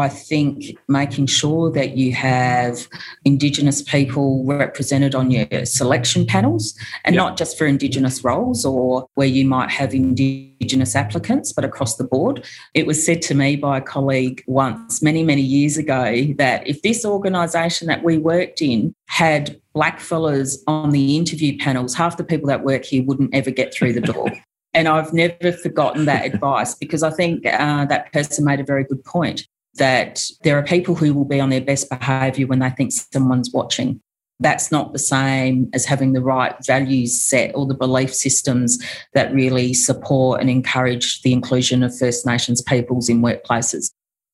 I 0.00 0.08
think 0.08 0.76
making 0.88 1.26
sure 1.26 1.70
that 1.72 1.96
you 1.96 2.12
have 2.12 2.86
Indigenous 3.24 3.82
people 3.82 4.44
represented 4.44 5.14
on 5.14 5.30
your 5.30 5.64
selection 5.64 6.26
panels 6.26 6.74
and 7.04 7.14
yep. 7.14 7.20
not 7.20 7.36
just 7.36 7.58
for 7.58 7.66
Indigenous 7.66 8.24
roles 8.24 8.64
or 8.64 9.06
where 9.14 9.26
you 9.26 9.44
might 9.44 9.70
have 9.70 9.94
Indigenous 9.94 10.94
applicants, 10.94 11.52
but 11.52 11.64
across 11.64 11.96
the 11.96 12.04
board. 12.04 12.44
It 12.74 12.86
was 12.86 13.04
said 13.04 13.22
to 13.22 13.34
me 13.34 13.56
by 13.56 13.78
a 13.78 13.80
colleague 13.80 14.42
once, 14.46 15.02
many, 15.02 15.22
many 15.22 15.42
years 15.42 15.76
ago, 15.76 16.26
that 16.36 16.66
if 16.66 16.82
this 16.82 17.04
organisation 17.04 17.88
that 17.88 18.02
we 18.02 18.18
worked 18.18 18.62
in 18.62 18.94
had 19.08 19.60
black 19.74 20.00
fellas 20.00 20.62
on 20.66 20.90
the 20.90 21.16
interview 21.16 21.58
panels, 21.58 21.94
half 21.94 22.16
the 22.16 22.24
people 22.24 22.48
that 22.48 22.64
work 22.64 22.84
here 22.84 23.02
wouldn't 23.02 23.34
ever 23.34 23.50
get 23.50 23.74
through 23.74 23.92
the 23.92 24.00
door. 24.00 24.30
And 24.76 24.88
I've 24.88 25.12
never 25.12 25.52
forgotten 25.52 26.06
that 26.06 26.26
advice 26.26 26.74
because 26.74 27.04
I 27.04 27.10
think 27.10 27.46
uh, 27.46 27.84
that 27.84 28.12
person 28.12 28.44
made 28.44 28.58
a 28.58 28.64
very 28.64 28.82
good 28.82 29.04
point 29.04 29.46
that 29.76 30.24
there 30.42 30.58
are 30.58 30.62
people 30.62 30.94
who 30.94 31.14
will 31.14 31.24
be 31.24 31.40
on 31.40 31.50
their 31.50 31.60
best 31.60 31.88
behaviour 31.90 32.46
when 32.46 32.60
they 32.60 32.70
think 32.70 32.92
someone's 32.92 33.50
watching. 33.52 34.00
That's 34.40 34.72
not 34.72 34.92
the 34.92 34.98
same 34.98 35.70
as 35.72 35.84
having 35.84 36.12
the 36.12 36.20
right 36.20 36.54
values 36.64 37.20
set 37.20 37.52
or 37.54 37.66
the 37.66 37.74
belief 37.74 38.12
systems 38.12 38.78
that 39.14 39.32
really 39.32 39.74
support 39.74 40.40
and 40.40 40.50
encourage 40.50 41.22
the 41.22 41.32
inclusion 41.32 41.82
of 41.82 41.96
First 41.96 42.26
Nations 42.26 42.60
peoples 42.60 43.08
in 43.08 43.22
workplaces. 43.22 43.92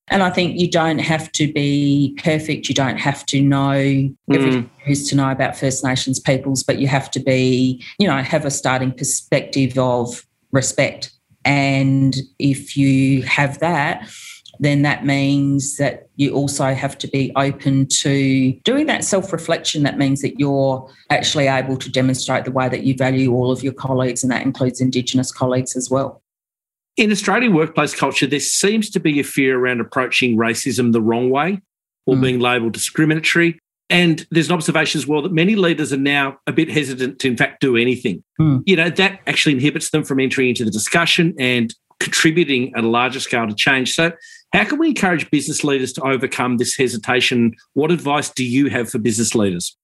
And 0.09 0.25
I 0.25 0.31
think 0.31 0.59
you 0.59 0.69
don't 0.69 0.99
have 0.99 1.31
to 1.33 1.53
be 1.53 2.19
perfect. 2.23 2.69
You 2.69 2.75
don't 2.75 2.99
have 2.99 3.25
to 3.27 3.41
know 3.41 4.11
everything 4.33 4.65
mm. 4.65 4.71
there 4.79 4.91
is 4.91 5.09
to 5.11 5.17
know 5.17 5.31
about 5.31 5.57
First 5.57 5.85
Nations 5.85 6.19
peoples, 6.19 6.65
but 6.65 6.79
you 6.79 6.89
have 6.89 7.11
to 7.13 7.21
be, 7.21 7.83
you 7.99 8.09
know, 8.09 8.21
have 8.21 8.45
a 8.45 8.51
starting 8.51 8.91
perspective 8.91 9.79
of 9.79 10.27
respect. 10.51 11.13
And 11.45 12.17
if 12.41 12.77
you 12.77 13.23
have 13.23 13.61
that, 13.61 14.09
then 14.61 14.83
that 14.83 15.07
means 15.07 15.79
that 15.79 16.09
you 16.17 16.35
also 16.35 16.75
have 16.75 16.97
to 16.99 17.09
be 17.09 17.33
open 17.35 17.87
to 17.87 18.53
doing 18.63 18.87
that 18.87 19.05
self 19.05 19.33
reflection. 19.33 19.83
That 19.83 19.97
means 19.97 20.21
that 20.21 20.39
you're 20.39 20.89
actually 21.09 21.47
able 21.47 21.79
to 21.79 21.91
demonstrate 21.91 22.45
the 22.45 22.53
way 22.53 22.69
that 22.69 22.85
you 22.85 22.95
value 22.95 23.33
all 23.33 23.51
of 23.51 23.63
your 23.63 23.73
colleagues, 23.73 24.23
and 24.23 24.31
that 24.31 24.43
includes 24.43 24.81
Indigenous 24.81 25.33
colleagues 25.33 25.77
as 25.77 25.91
well. 25.91 26.23
In 26.99 27.11
Australian 27.11 27.55
workplace 27.55 27.95
culture, 27.95 28.27
there 28.27 28.39
seems 28.39 28.91
to 28.91 29.01
be 29.01 29.19
a 29.19 29.25
fear 29.25 29.59
around 29.59 29.81
approaching 29.81 30.37
racism 30.37 30.93
the 30.93 31.01
wrong 31.01 31.31
way 31.31 31.63
or 32.05 32.17
mm. 32.17 32.21
being 32.21 32.41
labelled 32.41 32.73
discriminatory. 32.73 33.59
And 33.89 34.27
there's 34.31 34.49
an 34.49 34.55
observation 34.55 34.99
as 34.99 35.07
well 35.07 35.23
that 35.23 35.33
many 35.33 35.57
leaders 35.57 35.93
are 35.93 35.97
now 35.97 36.39
a 36.47 36.53
bit 36.53 36.71
hesitant 36.71 37.19
to, 37.21 37.29
in 37.29 37.37
fact, 37.37 37.61
do 37.61 37.77
anything. 37.77 38.23
Mm. 38.39 38.63
You 38.67 38.77
know, 38.77 38.91
that 38.91 39.21
actually 39.27 39.55
inhibits 39.55 39.91
them 39.91 40.05
from 40.05 40.21
entering 40.21 40.51
into 40.51 40.65
the 40.65 40.71
discussion 40.71 41.35
and 41.39 41.75
contributing 41.99 42.75
at 42.75 42.85
a 42.85 42.89
larger 42.89 43.21
scale 43.21 43.47
to 43.47 43.55
change. 43.55 43.95
So, 43.95 44.13
how 44.53 44.65
can 44.65 44.79
we 44.79 44.89
encourage 44.89 45.31
business 45.31 45.63
leaders 45.63 45.93
to 45.95 46.03
overcome 46.03 46.57
this 46.57 46.77
hesitation? 46.77 47.55
What 47.75 47.91
advice 47.91 48.31
do 48.31 48.45
you 48.45 48.69
have 48.71 48.91
for 48.91 48.99
business 48.99 49.35
leaders? 49.35 49.77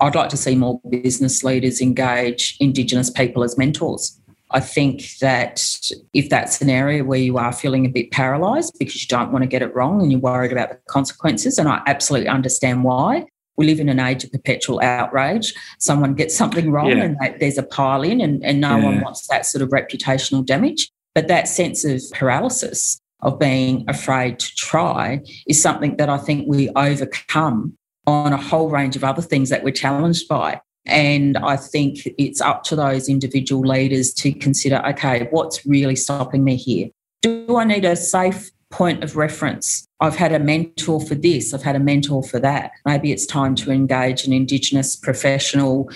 I'd 0.00 0.14
like 0.14 0.28
to 0.30 0.36
see 0.36 0.54
more 0.54 0.80
business 0.88 1.42
leaders 1.42 1.80
engage 1.80 2.56
Indigenous 2.60 3.10
people 3.10 3.42
as 3.42 3.58
mentors. 3.58 4.20
I 4.52 4.60
think 4.60 5.18
that 5.20 5.64
if 6.12 6.28
that's 6.28 6.60
an 6.60 6.70
area 6.70 7.04
where 7.04 7.18
you 7.18 7.36
are 7.38 7.52
feeling 7.52 7.84
a 7.84 7.88
bit 7.88 8.12
paralysed 8.12 8.78
because 8.78 9.02
you 9.02 9.08
don't 9.08 9.32
want 9.32 9.42
to 9.42 9.48
get 9.48 9.62
it 9.62 9.74
wrong 9.74 10.00
and 10.00 10.12
you're 10.12 10.20
worried 10.20 10.52
about 10.52 10.70
the 10.70 10.78
consequences, 10.88 11.58
and 11.58 11.68
I 11.68 11.82
absolutely 11.86 12.28
understand 12.28 12.84
why. 12.84 13.26
We 13.56 13.66
live 13.66 13.80
in 13.80 13.88
an 13.88 13.98
age 13.98 14.22
of 14.22 14.30
perpetual 14.30 14.80
outrage. 14.82 15.54
Someone 15.78 16.14
gets 16.14 16.36
something 16.36 16.70
wrong 16.70 16.90
yeah. 16.90 17.04
and 17.04 17.40
there's 17.40 17.58
a 17.58 17.62
pile 17.64 18.02
in, 18.02 18.20
and, 18.20 18.44
and 18.44 18.60
no 18.60 18.76
yeah. 18.76 18.84
one 18.84 19.00
wants 19.00 19.26
that 19.28 19.46
sort 19.46 19.62
of 19.62 19.70
reputational 19.70 20.44
damage. 20.44 20.90
But 21.14 21.28
that 21.28 21.48
sense 21.48 21.84
of 21.84 22.02
paralysis 22.12 23.00
of 23.20 23.38
being 23.38 23.84
afraid 23.88 24.38
to 24.38 24.54
try 24.56 25.20
is 25.46 25.60
something 25.60 25.96
that 25.96 26.08
I 26.08 26.18
think 26.18 26.46
we 26.46 26.68
overcome 26.70 27.76
on 28.06 28.32
a 28.32 28.36
whole 28.36 28.70
range 28.70 28.96
of 28.96 29.04
other 29.04 29.22
things 29.22 29.48
that 29.50 29.64
we're 29.64 29.72
challenged 29.72 30.28
by. 30.28 30.60
And 30.84 31.36
I 31.38 31.56
think 31.56 32.06
it's 32.18 32.40
up 32.40 32.62
to 32.64 32.76
those 32.76 33.08
individual 33.08 33.62
leaders 33.62 34.14
to 34.14 34.32
consider 34.32 34.80
okay, 34.86 35.26
what's 35.30 35.66
really 35.66 35.96
stopping 35.96 36.44
me 36.44 36.56
here? 36.56 36.90
Do 37.22 37.56
I 37.56 37.64
need 37.64 37.84
a 37.84 37.96
safe 37.96 38.50
point 38.70 39.02
of 39.02 39.16
reference 39.16 39.86
I've 40.00 40.16
had 40.16 40.32
a 40.32 40.38
mentor 40.38 41.00
for 41.00 41.14
this, 41.14 41.54
I've 41.54 41.62
had 41.62 41.76
a 41.76 41.80
mentor 41.80 42.22
for 42.22 42.38
that. 42.40 42.72
Maybe 42.84 43.12
it's 43.12 43.26
time 43.26 43.54
to 43.56 43.70
engage 43.70 44.26
an 44.26 44.32
Indigenous 44.32 44.94
professional 44.94 45.88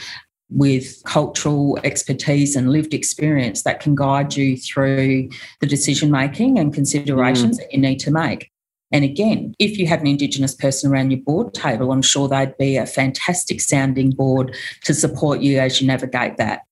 with 0.50 1.02
cultural 1.04 1.78
expertise 1.84 2.56
and 2.56 2.72
lived 2.72 2.94
experience 2.94 3.62
that 3.62 3.80
can 3.80 3.94
guide 3.94 4.36
you 4.36 4.56
through 4.56 5.28
the 5.60 5.66
decision 5.66 6.10
making 6.10 6.58
and 6.58 6.74
considerations 6.74 7.56
mm. 7.56 7.62
that 7.62 7.72
you 7.72 7.80
need 7.80 7.98
to 8.00 8.10
make. 8.10 8.50
And 8.92 9.04
again, 9.04 9.54
if 9.58 9.78
you 9.78 9.86
have 9.86 10.00
an 10.00 10.08
Indigenous 10.08 10.54
person 10.54 10.90
around 10.90 11.12
your 11.12 11.20
board 11.20 11.54
table, 11.54 11.92
I'm 11.92 12.02
sure 12.02 12.28
they'd 12.28 12.56
be 12.58 12.76
a 12.76 12.86
fantastic 12.86 13.60
sounding 13.60 14.10
board 14.10 14.56
to 14.84 14.94
support 14.94 15.40
you 15.40 15.60
as 15.60 15.80
you 15.80 15.86
navigate 15.86 16.38
that 16.38 16.62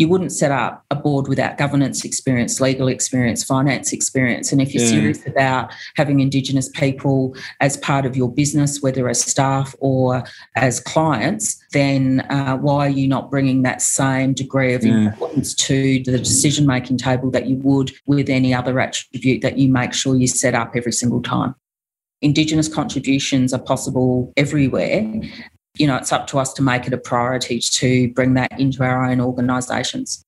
you 0.00 0.08
wouldn't 0.08 0.32
set 0.32 0.50
up 0.50 0.82
a 0.90 0.96
board 0.96 1.28
without 1.28 1.58
governance 1.58 2.06
experience, 2.06 2.58
legal 2.58 2.88
experience, 2.88 3.44
finance 3.44 3.92
experience. 3.92 4.50
And 4.50 4.58
if 4.62 4.72
you're 4.72 4.82
yeah. 4.82 4.88
serious 4.88 5.26
about 5.26 5.70
having 5.94 6.20
Indigenous 6.20 6.70
people 6.70 7.36
as 7.60 7.76
part 7.76 8.06
of 8.06 8.16
your 8.16 8.32
business, 8.32 8.80
whether 8.80 9.10
as 9.10 9.20
staff 9.20 9.74
or 9.78 10.24
as 10.56 10.80
clients, 10.80 11.62
then 11.72 12.20
uh, 12.30 12.56
why 12.56 12.86
are 12.86 12.90
you 12.90 13.06
not 13.06 13.30
bringing 13.30 13.60
that 13.60 13.82
same 13.82 14.32
degree 14.32 14.72
of 14.72 14.82
yeah. 14.82 15.10
importance 15.10 15.52
to 15.56 16.02
the 16.04 16.16
decision 16.16 16.66
making 16.66 16.96
table 16.96 17.30
that 17.32 17.44
you 17.44 17.56
would 17.56 17.92
with 18.06 18.30
any 18.30 18.54
other 18.54 18.80
attribute 18.80 19.42
that 19.42 19.58
you 19.58 19.70
make 19.70 19.92
sure 19.92 20.16
you 20.16 20.26
set 20.26 20.54
up 20.54 20.72
every 20.74 20.92
single 20.92 21.20
time? 21.20 21.54
Indigenous 22.22 22.68
contributions 22.68 23.52
are 23.52 23.60
possible 23.60 24.32
everywhere 24.38 25.20
you 25.76 25.86
know, 25.86 25.96
it's 25.96 26.12
up 26.12 26.26
to 26.28 26.38
us 26.38 26.52
to 26.54 26.62
make 26.62 26.86
it 26.86 26.92
a 26.92 26.98
priority 26.98 27.60
to 27.60 28.12
bring 28.12 28.34
that 28.34 28.58
into 28.58 28.82
our 28.82 29.04
own 29.04 29.20
organisations. 29.20 30.24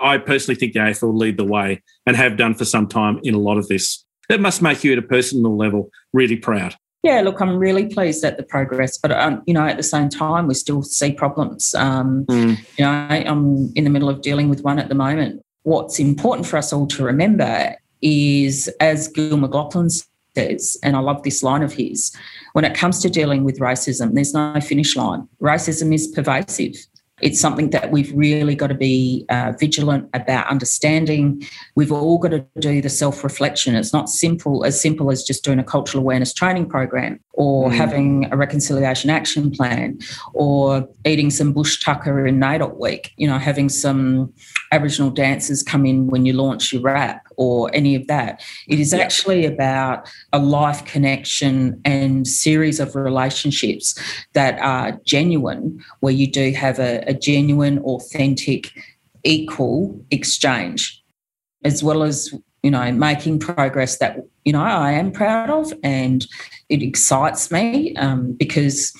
I 0.00 0.18
personally 0.18 0.58
think 0.58 0.74
the 0.74 0.80
AFL 0.80 1.16
lead 1.16 1.36
the 1.36 1.44
way 1.44 1.82
and 2.06 2.16
have 2.16 2.36
done 2.36 2.54
for 2.54 2.64
some 2.64 2.86
time 2.86 3.20
in 3.24 3.34
a 3.34 3.38
lot 3.38 3.58
of 3.58 3.66
this. 3.68 4.04
That 4.28 4.40
must 4.40 4.62
make 4.62 4.84
you 4.84 4.92
at 4.92 4.98
a 4.98 5.02
personal 5.02 5.56
level 5.56 5.90
really 6.12 6.36
proud. 6.36 6.76
Yeah, 7.02 7.20
look, 7.20 7.40
I'm 7.40 7.56
really 7.56 7.86
pleased 7.86 8.24
at 8.24 8.36
the 8.36 8.42
progress, 8.42 8.98
but 8.98 9.12
um, 9.12 9.42
you 9.46 9.54
know, 9.54 9.64
at 9.64 9.76
the 9.76 9.82
same 9.82 10.08
time, 10.08 10.48
we 10.48 10.54
still 10.54 10.82
see 10.82 11.12
problems. 11.12 11.74
Um, 11.74 12.24
mm. 12.26 12.58
You 12.76 12.84
know, 12.84 12.90
I'm 12.90 13.72
in 13.74 13.84
the 13.84 13.90
middle 13.90 14.08
of 14.08 14.20
dealing 14.20 14.48
with 14.48 14.62
one 14.62 14.78
at 14.78 14.88
the 14.88 14.94
moment. 14.94 15.42
What's 15.62 15.98
important 15.98 16.46
for 16.46 16.56
us 16.56 16.72
all 16.72 16.86
to 16.88 17.04
remember 17.04 17.74
is, 18.02 18.68
as 18.80 19.08
Gil 19.08 19.38
McLachlan 19.38 20.04
says, 20.34 20.76
and 20.82 20.96
I 20.96 21.00
love 21.00 21.22
this 21.22 21.42
line 21.42 21.62
of 21.62 21.72
his, 21.72 22.14
when 22.52 22.64
it 22.64 22.74
comes 22.74 23.00
to 23.00 23.10
dealing 23.10 23.44
with 23.44 23.58
racism, 23.58 24.14
there's 24.14 24.34
no 24.34 24.60
finish 24.60 24.96
line. 24.96 25.28
Racism 25.40 25.94
is 25.94 26.08
pervasive. 26.08 26.74
It's 27.20 27.40
something 27.40 27.70
that 27.70 27.90
we've 27.90 28.12
really 28.14 28.54
got 28.54 28.68
to 28.68 28.74
be 28.74 29.26
uh, 29.28 29.52
vigilant 29.58 30.08
about 30.14 30.46
understanding. 30.48 31.42
We've 31.74 31.92
all 31.92 32.18
got 32.18 32.30
to 32.30 32.46
do 32.60 32.80
the 32.80 32.88
self 32.88 33.24
reflection. 33.24 33.74
It's 33.74 33.92
not 33.92 34.08
simple 34.08 34.64
as 34.64 34.80
simple 34.80 35.10
as 35.10 35.24
just 35.24 35.44
doing 35.44 35.58
a 35.58 35.64
cultural 35.64 36.02
awareness 36.02 36.32
training 36.32 36.68
program 36.68 37.20
or 37.32 37.70
mm. 37.70 37.74
having 37.74 38.32
a 38.32 38.36
reconciliation 38.36 39.10
action 39.10 39.50
plan 39.50 39.98
or 40.32 40.88
eating 41.04 41.30
some 41.30 41.52
bush 41.52 41.82
tucker 41.82 42.26
in 42.26 42.38
NAIDOC 42.38 42.78
week. 42.78 43.12
You 43.16 43.26
know, 43.26 43.38
having 43.38 43.68
some 43.68 44.32
Aboriginal 44.72 45.10
dancers 45.10 45.62
come 45.62 45.86
in 45.86 46.06
when 46.08 46.24
you 46.24 46.34
launch 46.34 46.72
your 46.72 46.82
rap 46.82 47.27
or 47.38 47.70
any 47.72 47.94
of 47.94 48.06
that. 48.08 48.44
It 48.66 48.78
is 48.78 48.92
actually 48.92 49.46
about 49.46 50.10
a 50.32 50.38
life 50.38 50.84
connection 50.84 51.80
and 51.84 52.26
series 52.26 52.80
of 52.80 52.94
relationships 52.94 53.98
that 54.34 54.58
are 54.58 55.00
genuine, 55.06 55.82
where 56.00 56.12
you 56.12 56.26
do 56.26 56.52
have 56.52 56.78
a, 56.78 57.02
a 57.06 57.14
genuine, 57.14 57.78
authentic, 57.78 58.72
equal 59.24 60.04
exchange, 60.10 61.02
as 61.64 61.82
well 61.82 62.02
as 62.02 62.34
you 62.62 62.72
know 62.72 62.90
making 62.90 63.38
progress 63.38 63.98
that 63.98 64.18
you 64.44 64.52
know 64.52 64.60
I 64.60 64.92
am 64.92 65.12
proud 65.12 65.48
of, 65.48 65.72
and 65.84 66.26
it 66.68 66.82
excites 66.82 67.52
me 67.52 67.94
um, 67.96 68.32
because 68.32 68.92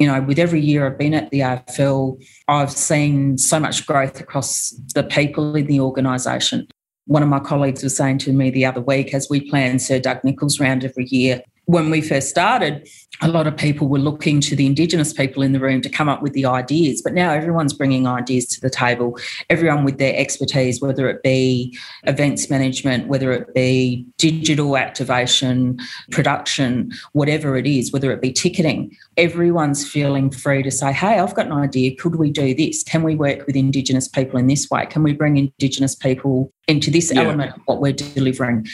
you 0.00 0.08
know 0.08 0.20
with 0.20 0.40
every 0.40 0.60
year 0.60 0.84
I've 0.84 0.98
been 0.98 1.14
at 1.14 1.30
the 1.30 1.40
AFL, 1.40 2.20
I've 2.48 2.72
seen 2.72 3.38
so 3.38 3.60
much 3.60 3.86
growth 3.86 4.20
across 4.20 4.70
the 4.96 5.04
people 5.04 5.54
in 5.54 5.66
the 5.66 5.78
organisation 5.78 6.66
one 7.06 7.22
of 7.22 7.28
my 7.28 7.40
colleagues 7.40 7.82
was 7.82 7.96
saying 7.96 8.18
to 8.18 8.32
me 8.32 8.50
the 8.50 8.64
other 8.64 8.80
week 8.80 9.12
as 9.12 9.28
we 9.28 9.48
plan 9.48 9.78
Sir 9.78 9.98
Doug 9.98 10.24
Nicholls 10.24 10.58
round 10.58 10.84
every 10.84 11.04
year, 11.06 11.42
when 11.66 11.90
we 11.90 12.00
first 12.00 12.28
started, 12.28 12.88
a 13.22 13.28
lot 13.28 13.46
of 13.46 13.56
people 13.56 13.88
were 13.88 13.98
looking 13.98 14.40
to 14.40 14.56
the 14.56 14.66
Indigenous 14.66 15.12
people 15.12 15.42
in 15.42 15.52
the 15.52 15.60
room 15.60 15.80
to 15.80 15.88
come 15.88 16.08
up 16.08 16.20
with 16.20 16.32
the 16.32 16.44
ideas. 16.44 17.00
But 17.00 17.14
now 17.14 17.30
everyone's 17.30 17.72
bringing 17.72 18.06
ideas 18.06 18.46
to 18.48 18.60
the 18.60 18.68
table, 18.68 19.16
everyone 19.48 19.84
with 19.84 19.98
their 19.98 20.14
expertise, 20.16 20.80
whether 20.80 21.08
it 21.08 21.22
be 21.22 21.76
events 22.04 22.50
management, 22.50 23.06
whether 23.06 23.30
it 23.32 23.54
be 23.54 24.04
digital 24.18 24.76
activation, 24.76 25.78
production, 26.10 26.90
whatever 27.12 27.56
it 27.56 27.66
is, 27.66 27.92
whether 27.92 28.10
it 28.10 28.20
be 28.20 28.32
ticketing. 28.32 28.94
Everyone's 29.16 29.88
feeling 29.88 30.30
free 30.30 30.62
to 30.62 30.70
say, 30.70 30.92
hey, 30.92 31.18
I've 31.18 31.34
got 31.34 31.46
an 31.46 31.52
idea. 31.52 31.94
Could 31.96 32.16
we 32.16 32.30
do 32.30 32.52
this? 32.54 32.82
Can 32.82 33.04
we 33.04 33.14
work 33.14 33.46
with 33.46 33.54
Indigenous 33.54 34.08
people 34.08 34.38
in 34.38 34.48
this 34.48 34.68
way? 34.70 34.86
Can 34.86 35.02
we 35.02 35.12
bring 35.12 35.36
Indigenous 35.36 35.94
people 35.94 36.52
into 36.66 36.90
this 36.90 37.12
yeah. 37.12 37.22
element 37.22 37.54
of 37.54 37.62
what 37.66 37.80
we're 37.80 37.92
delivering? 37.92 38.66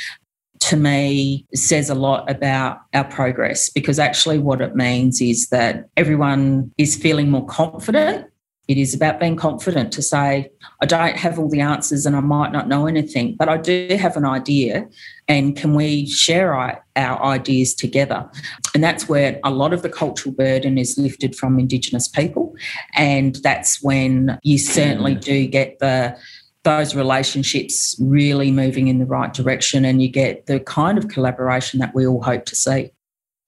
To 0.61 0.77
me 0.77 1.47
says 1.55 1.91
a 1.91 1.95
lot 1.95 2.31
about 2.31 2.83
our 2.95 3.05
progress 3.05 3.71
because 3.71 3.99
actually 3.99 4.39
what 4.39 4.61
it 4.61 4.77
means 4.77 5.21
is 5.21 5.49
that 5.49 5.89
everyone 5.97 6.71
is 6.79 6.97
feeling 6.97 7.31
more 7.31 7.47
confident. 7.47 8.27
It 8.69 8.79
is 8.79 8.95
about 8.95 9.19
being 9.19 9.35
confident 9.35 9.91
to 9.95 10.03
say, 10.03 10.49
I 10.81 10.87
don't 10.87 11.17
have 11.17 11.41
all 11.41 11.49
the 11.49 11.61
answers 11.61 12.07
and 12.07 12.15
I 12.15 12.21
might 12.21 12.53
not 12.53 12.69
know 12.69 12.87
anything, 12.87 13.35
but 13.37 13.49
I 13.49 13.57
do 13.57 13.89
have 13.99 14.17
an 14.17 14.25
idea. 14.25 14.87
And 15.27 15.57
can 15.57 15.75
we 15.75 16.07
share 16.07 16.55
our, 16.55 16.85
our 16.95 17.21
ideas 17.25 17.75
together? 17.75 18.31
And 18.73 18.85
that's 18.85 19.09
where 19.09 19.41
a 19.43 19.51
lot 19.51 19.73
of 19.73 19.83
the 19.83 19.89
cultural 19.89 20.33
burden 20.33 20.79
is 20.79 20.97
lifted 20.97 21.35
from 21.35 21.59
Indigenous 21.59 22.07
people. 22.07 22.55
And 22.95 23.35
that's 23.37 23.83
when 23.83 24.39
you 24.45 24.57
certainly 24.59 25.17
mm. 25.17 25.21
do 25.21 25.47
get 25.49 25.81
the 25.81 26.17
those 26.63 26.95
relationships 26.95 27.97
really 28.01 28.51
moving 28.51 28.89
in 28.89 28.99
the 28.99 29.07
right 29.07 29.33
direction 29.33 29.85
and 29.85 30.03
you 30.03 30.09
get 30.09 30.47
the 30.47 30.61
kind 30.61 30.99
of 30.99 31.09
collaboration 31.09 31.81
that 31.81 31.95
we 31.95 32.07
all 32.07 32.23
hope 32.23 32.45
to 32.47 32.57
see. 32.57 32.91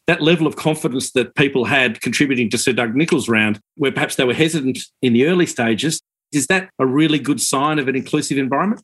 That 0.06 0.22
level 0.22 0.46
of 0.46 0.56
confidence 0.56 1.12
that 1.12 1.34
people 1.34 1.66
had 1.66 2.00
contributing 2.00 2.50
to 2.50 2.58
Sir 2.58 2.72
Doug 2.72 2.94
Nicholls 2.94 3.28
round, 3.28 3.60
where 3.76 3.92
perhaps 3.92 4.16
they 4.16 4.24
were 4.24 4.34
hesitant 4.34 4.78
in 5.00 5.12
the 5.12 5.26
early 5.26 5.46
stages, 5.46 6.00
is 6.32 6.46
that 6.46 6.70
a 6.78 6.86
really 6.86 7.18
good 7.18 7.40
sign 7.40 7.78
of 7.78 7.86
an 7.86 7.94
inclusive 7.94 8.38
environment? 8.38 8.82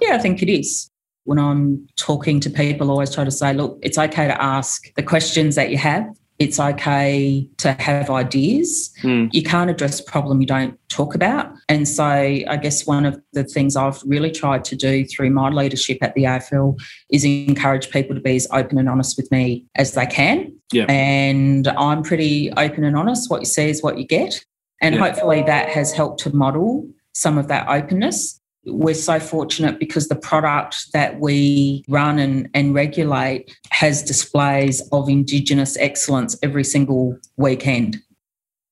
Yeah, 0.00 0.14
I 0.14 0.18
think 0.18 0.42
it 0.42 0.50
is. 0.50 0.90
When 1.24 1.38
I'm 1.38 1.86
talking 1.96 2.40
to 2.40 2.50
people, 2.50 2.88
I 2.88 2.92
always 2.92 3.14
try 3.14 3.24
to 3.24 3.30
say, 3.30 3.52
look, 3.52 3.78
it's 3.82 3.98
okay 3.98 4.26
to 4.26 4.42
ask 4.42 4.92
the 4.94 5.02
questions 5.02 5.54
that 5.56 5.70
you 5.70 5.78
have 5.78 6.06
it's 6.40 6.58
okay 6.58 7.46
to 7.58 7.72
have 7.74 8.08
ideas. 8.08 8.90
Mm. 9.02 9.28
You 9.30 9.42
can't 9.42 9.68
address 9.68 10.00
a 10.00 10.04
problem 10.04 10.40
you 10.40 10.46
don't 10.46 10.76
talk 10.88 11.14
about. 11.14 11.52
And 11.68 11.86
so, 11.86 12.02
I 12.02 12.56
guess 12.56 12.86
one 12.86 13.04
of 13.04 13.20
the 13.34 13.44
things 13.44 13.76
I've 13.76 14.02
really 14.04 14.30
tried 14.30 14.64
to 14.64 14.76
do 14.76 15.04
through 15.04 15.30
my 15.30 15.50
leadership 15.50 15.98
at 16.00 16.14
the 16.14 16.24
AFL 16.24 16.80
is 17.10 17.24
encourage 17.24 17.90
people 17.90 18.14
to 18.16 18.22
be 18.22 18.36
as 18.36 18.48
open 18.52 18.78
and 18.78 18.88
honest 18.88 19.18
with 19.18 19.30
me 19.30 19.66
as 19.76 19.92
they 19.92 20.06
can. 20.06 20.50
Yeah. 20.72 20.86
And 20.88 21.68
I'm 21.68 22.02
pretty 22.02 22.50
open 22.56 22.84
and 22.84 22.96
honest. 22.96 23.30
What 23.30 23.40
you 23.40 23.46
see 23.46 23.68
is 23.68 23.82
what 23.82 23.98
you 23.98 24.06
get. 24.06 24.42
And 24.80 24.94
yeah. 24.94 25.02
hopefully, 25.02 25.42
that 25.42 25.68
has 25.68 25.92
helped 25.92 26.20
to 26.20 26.34
model 26.34 26.88
some 27.12 27.36
of 27.36 27.48
that 27.48 27.68
openness 27.68 28.39
we're 28.64 28.94
so 28.94 29.18
fortunate 29.18 29.78
because 29.78 30.08
the 30.08 30.16
product 30.16 30.92
that 30.92 31.18
we 31.18 31.84
run 31.88 32.18
and, 32.18 32.48
and 32.54 32.74
regulate 32.74 33.56
has 33.70 34.02
displays 34.02 34.86
of 34.92 35.08
Indigenous 35.08 35.76
excellence 35.78 36.36
every 36.42 36.64
single 36.64 37.18
weekend. 37.36 37.98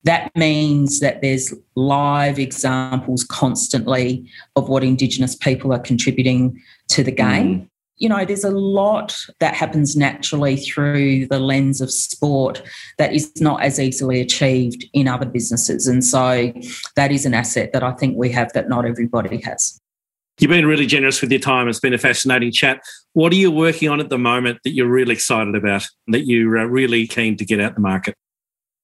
That 0.05 0.31
means 0.37 1.01
that 1.01 1.22
there's 1.22 1.53
live 1.74 2.38
examples 2.38 3.24
constantly 3.24 4.31
of 4.57 4.68
what 4.68 4.85
Indigenous 4.85 5.35
people 5.35 5.72
are 5.72 5.81
contributing 5.81 6.61
to 6.88 7.03
the 7.03 7.11
hmm. 7.11 7.16
game. 7.16 7.70
You 7.99 8.09
know, 8.09 8.25
there's 8.25 8.45
a 8.45 8.51
lot 8.51 9.17
that 9.41 9.55
happens 9.55 9.97
naturally 9.97 10.57
through 10.57 11.27
the 11.27 11.39
lens 11.39 11.81
of 11.81 11.91
sport 11.91 12.63
that 12.97 13.13
is 13.13 13.33
not 13.41 13.63
as 13.63 13.79
easily 13.79 14.21
achieved 14.21 14.85
in 14.93 15.09
other 15.09 15.27
businesses. 15.27 15.87
And 15.87 16.05
so 16.05 16.53
that 16.97 17.13
is 17.13 17.27
an 17.27 17.35
asset 17.35 17.73
that 17.73 17.83
I 17.83 17.93
think 17.93 18.17
we 18.17 18.31
have 18.31 18.53
that 18.53 18.69
not 18.69 18.85
everybody 18.85 19.41
has. 19.43 19.81
You've 20.41 20.51
been 20.51 20.67
really 20.67 20.87
generous 20.87 21.21
with 21.21 21.33
your 21.33 21.41
time. 21.41 21.69
It's 21.69 21.81
been 21.81 21.95
a 21.95 21.99
fascinating 21.99 22.53
chat. 22.53 22.81
What 23.15 23.33
are 23.33 23.37
you 23.37 23.51
working 23.51 23.89
on 23.89 23.99
at 23.99 24.09
the 24.09 24.19
moment 24.19 24.61
that 24.63 24.71
you're 24.71 24.87
really 24.87 25.15
excited 25.15 25.57
about, 25.57 25.85
that 26.07 26.27
you're 26.27 26.59
uh, 26.59 26.65
really 26.65 27.09
keen 27.09 27.37
to 27.39 27.45
get 27.45 27.61
out 27.61 27.75
the 27.75 27.81
market? 27.81 28.15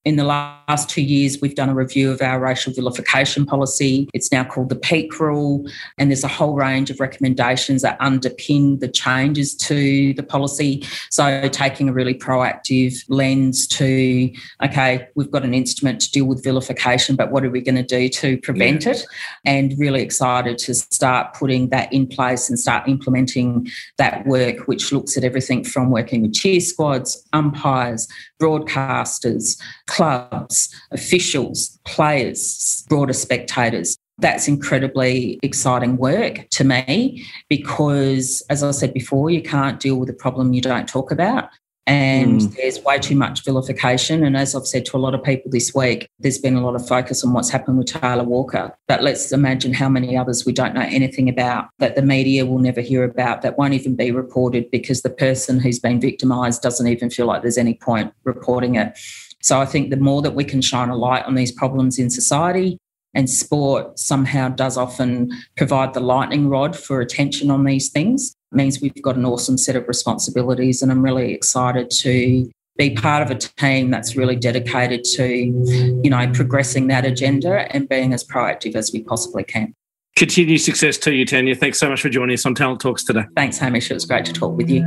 In 0.05 0.17
the 0.17 0.25
last 0.25 0.91
two 0.91 1.01
years, 1.01 1.41
we've 1.41 1.55
done 1.55 1.71
a 1.71 1.75
review 1.75 2.11
of 2.11 2.21
our 2.21 2.39
racial 2.39 2.75
vilification 2.75 3.47
policy. 3.47 4.07
It's 4.13 4.31
now 4.31 4.45
called 4.45 4.69
the 4.69 4.77
Peak 4.77 5.19
Rule, 5.19 5.65
and 5.97 6.11
there's 6.11 6.25
a 6.25 6.29
whole 6.29 6.55
range 6.55 6.91
of 6.91 7.01
recommendations 7.01 7.81
that 7.81 7.99
underpin 8.01 8.81
the 8.81 8.89
changes 8.89 9.55
to 9.55 10.13
the 10.13 10.23
policy. 10.23 10.85
So, 11.09 11.49
taking 11.49 11.89
a 11.89 11.93
really 11.95 12.13
proactive 12.13 13.03
lens 13.09 13.67
to, 13.69 14.31
okay, 14.63 15.09
we've 15.15 15.31
got 15.31 15.43
an 15.43 15.55
instrument 15.55 16.03
to 16.03 16.11
deal 16.11 16.27
with 16.27 16.45
vilification, 16.45 17.17
but 17.17 17.31
what 17.31 17.43
are 17.43 17.51
we 17.51 17.63
going 17.63 17.77
to 17.77 17.83
do 17.83 18.11
to 18.11 18.37
prevent 18.43 18.85
yeah. 18.85 18.93
it? 18.93 19.07
And 19.47 19.75
really 19.79 20.03
excited 20.03 20.59
to 20.59 20.75
start 20.75 21.33
putting 21.33 21.71
that 21.71 21.91
in 21.95 22.07
place 22.07 22.51
and 22.51 22.59
start 22.59 22.87
implementing 22.89 23.69
that 23.97 24.27
work, 24.27 24.69
which 24.69 24.93
looks 24.93 25.17
at 25.17 25.25
everything 25.25 25.65
from 25.65 25.91
working 25.91 26.21
with 26.21 26.35
cheer 26.35 26.61
squads, 26.61 27.27
umpires, 27.33 28.07
broadcasters, 28.39 29.59
clubs, 29.87 30.69
officials, 30.91 31.79
players, 31.85 32.85
broader 32.89 33.13
spectators. 33.13 33.97
That's 34.19 34.47
incredibly 34.47 35.41
exciting 35.43 35.97
work 35.97 36.49
to 36.51 36.65
me 36.65 37.27
because, 37.49 38.43
as 38.49 38.63
I 38.63 38.71
said 38.71 38.95
before, 38.95 39.31
you 39.31 39.43
can't 39.43 39.81
deal 39.81 39.97
with 39.97 40.09
a 40.09 40.15
problem 40.15 40.53
you 40.53 40.61
don't 40.61 40.89
talk 40.89 41.11
about 41.11 41.49
and 41.87 42.41
mm. 42.41 42.57
there's 42.57 42.83
way 42.83 42.99
too 42.99 43.15
much 43.15 43.45
vilification. 43.45 44.25
And 44.25 44.37
as 44.37 44.55
I've 44.55 44.67
said 44.67 44.87
to 44.87 44.97
a 44.97 44.99
lot 44.99 45.15
of 45.15 45.23
people 45.23 45.51
this 45.51 45.75
week, 45.75 46.09
there's 46.19 46.39
been 46.39 46.57
a 46.57 46.63
lot 46.63 46.75
of 46.75 46.87
focus 46.87 47.23
on 47.23 47.33
what's 47.33 47.51
happened 47.51 47.79
with 47.79 47.89
Taylor 47.89 48.25
Walker. 48.25 48.75
But 48.89 49.03
let's 49.03 49.33
imagine 49.33 49.75
how 49.75 49.89
many 49.89 50.17
others 50.17 50.47
we 50.47 50.53
don't 50.53 50.75
know 50.75 50.87
anything 50.89 51.29
about, 51.29 51.69
that 51.79 51.95
the 51.95 52.03
media 52.03 52.47
will 52.47 52.59
never 52.59 52.81
hear 52.81 53.05
about, 53.05 53.43
that 53.43 53.59
won't 53.59 53.75
even 53.75 53.97
be 53.97 54.11
reported 54.11 54.71
because 54.71 55.03
the 55.03 55.11
person 55.11 55.61
who's 55.61 55.79
been 55.79 56.01
victimised 56.01 56.63
doesn't 56.63 56.87
even 56.87 57.11
feel 57.11 57.27
like 57.27 57.43
there's 57.43 57.59
any 57.59 57.75
point 57.75 58.13
reporting 58.25 58.77
it. 58.77 58.99
So 59.45 59.61
I 59.61 59.67
think 59.67 59.91
the 59.91 59.99
more 59.99 60.23
that 60.23 60.35
we 60.35 60.43
can 60.43 60.63
shine 60.63 60.89
a 60.89 60.97
light 60.97 61.27
on 61.27 61.35
these 61.35 61.53
problems 61.53 61.99
in 61.99 62.09
society, 62.09 62.79
and 63.15 63.29
sport 63.29 63.99
somehow 63.99 64.49
does 64.49 64.79
often 64.79 65.31
provide 65.57 65.93
the 65.93 66.01
lightning 66.01 66.49
rod 66.49 66.75
for 66.75 67.01
attention 67.01 67.51
on 67.51 67.63
these 67.65 67.91
things 67.91 68.35
means 68.53 68.81
we've 68.81 69.03
got 69.03 69.17
an 69.17 69.25
awesome 69.25 69.59
set 69.59 69.77
of 69.77 69.87
responsibilities. 69.87 70.81
And 70.81 70.91
I'm 70.91 71.03
really 71.03 71.33
excited 71.33 71.91
to 71.91 72.51
be 72.77 72.91
part 72.95 73.23
of 73.23 73.31
a 73.31 73.39
team 73.39 73.91
that's 73.91 74.17
really 74.17 74.35
dedicated 74.35 75.05
to, 75.05 75.27
you 75.27 76.11
know, 76.11 76.33
progressing 76.33 76.87
that 76.89 77.05
agenda 77.05 77.73
and 77.75 77.89
being 77.89 78.15
as 78.15 78.25
proactive 78.25 78.75
as 78.75 78.93
we 78.93 79.03
possibly 79.03 79.45
can. 79.45 79.75
Continued 80.17 80.61
success 80.61 80.97
to 80.99 81.13
you, 81.13 81.27
Tanya. 81.27 81.55
Thanks 81.55 81.79
so 81.79 81.91
much 81.91 82.01
for 82.01 82.09
joining 82.09 82.35
us 82.35 82.47
on 82.47 82.55
Talent 82.55 82.81
Talks 82.81 83.05
today. 83.05 83.25
Thanks, 83.37 83.59
Hamish. 83.59 83.91
It 83.91 83.95
was 83.95 84.07
great 84.07 84.25
to 84.25 84.33
talk 84.33 84.57
with 84.57 84.71
you. 84.71 84.85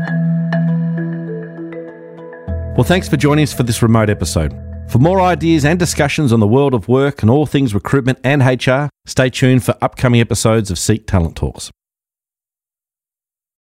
Well, 2.78 2.84
thanks 2.84 3.10
for 3.10 3.18
joining 3.18 3.42
us 3.42 3.56
for 3.56 3.64
this 3.64 3.82
remote 3.82 4.08
episode. 4.08 4.54
For 4.88 5.00
more 5.00 5.20
ideas 5.20 5.66
and 5.66 5.80
discussions 5.80 6.32
on 6.32 6.40
the 6.40 6.46
world 6.46 6.76
of 6.76 6.88
work 6.88 7.24
and 7.24 7.32
all 7.32 7.48
things 7.48 7.74
recruitment 7.74 8.20
and 8.24 8.44
HR, 8.44 8.90
stay 9.08 9.32
tuned 9.32 9.64
for 9.64 9.76
upcoming 9.82 10.22
episodes 10.22 10.70
of 10.70 10.78
Seek 10.78 11.08
Talent 11.08 11.36
Talks. 11.36 11.72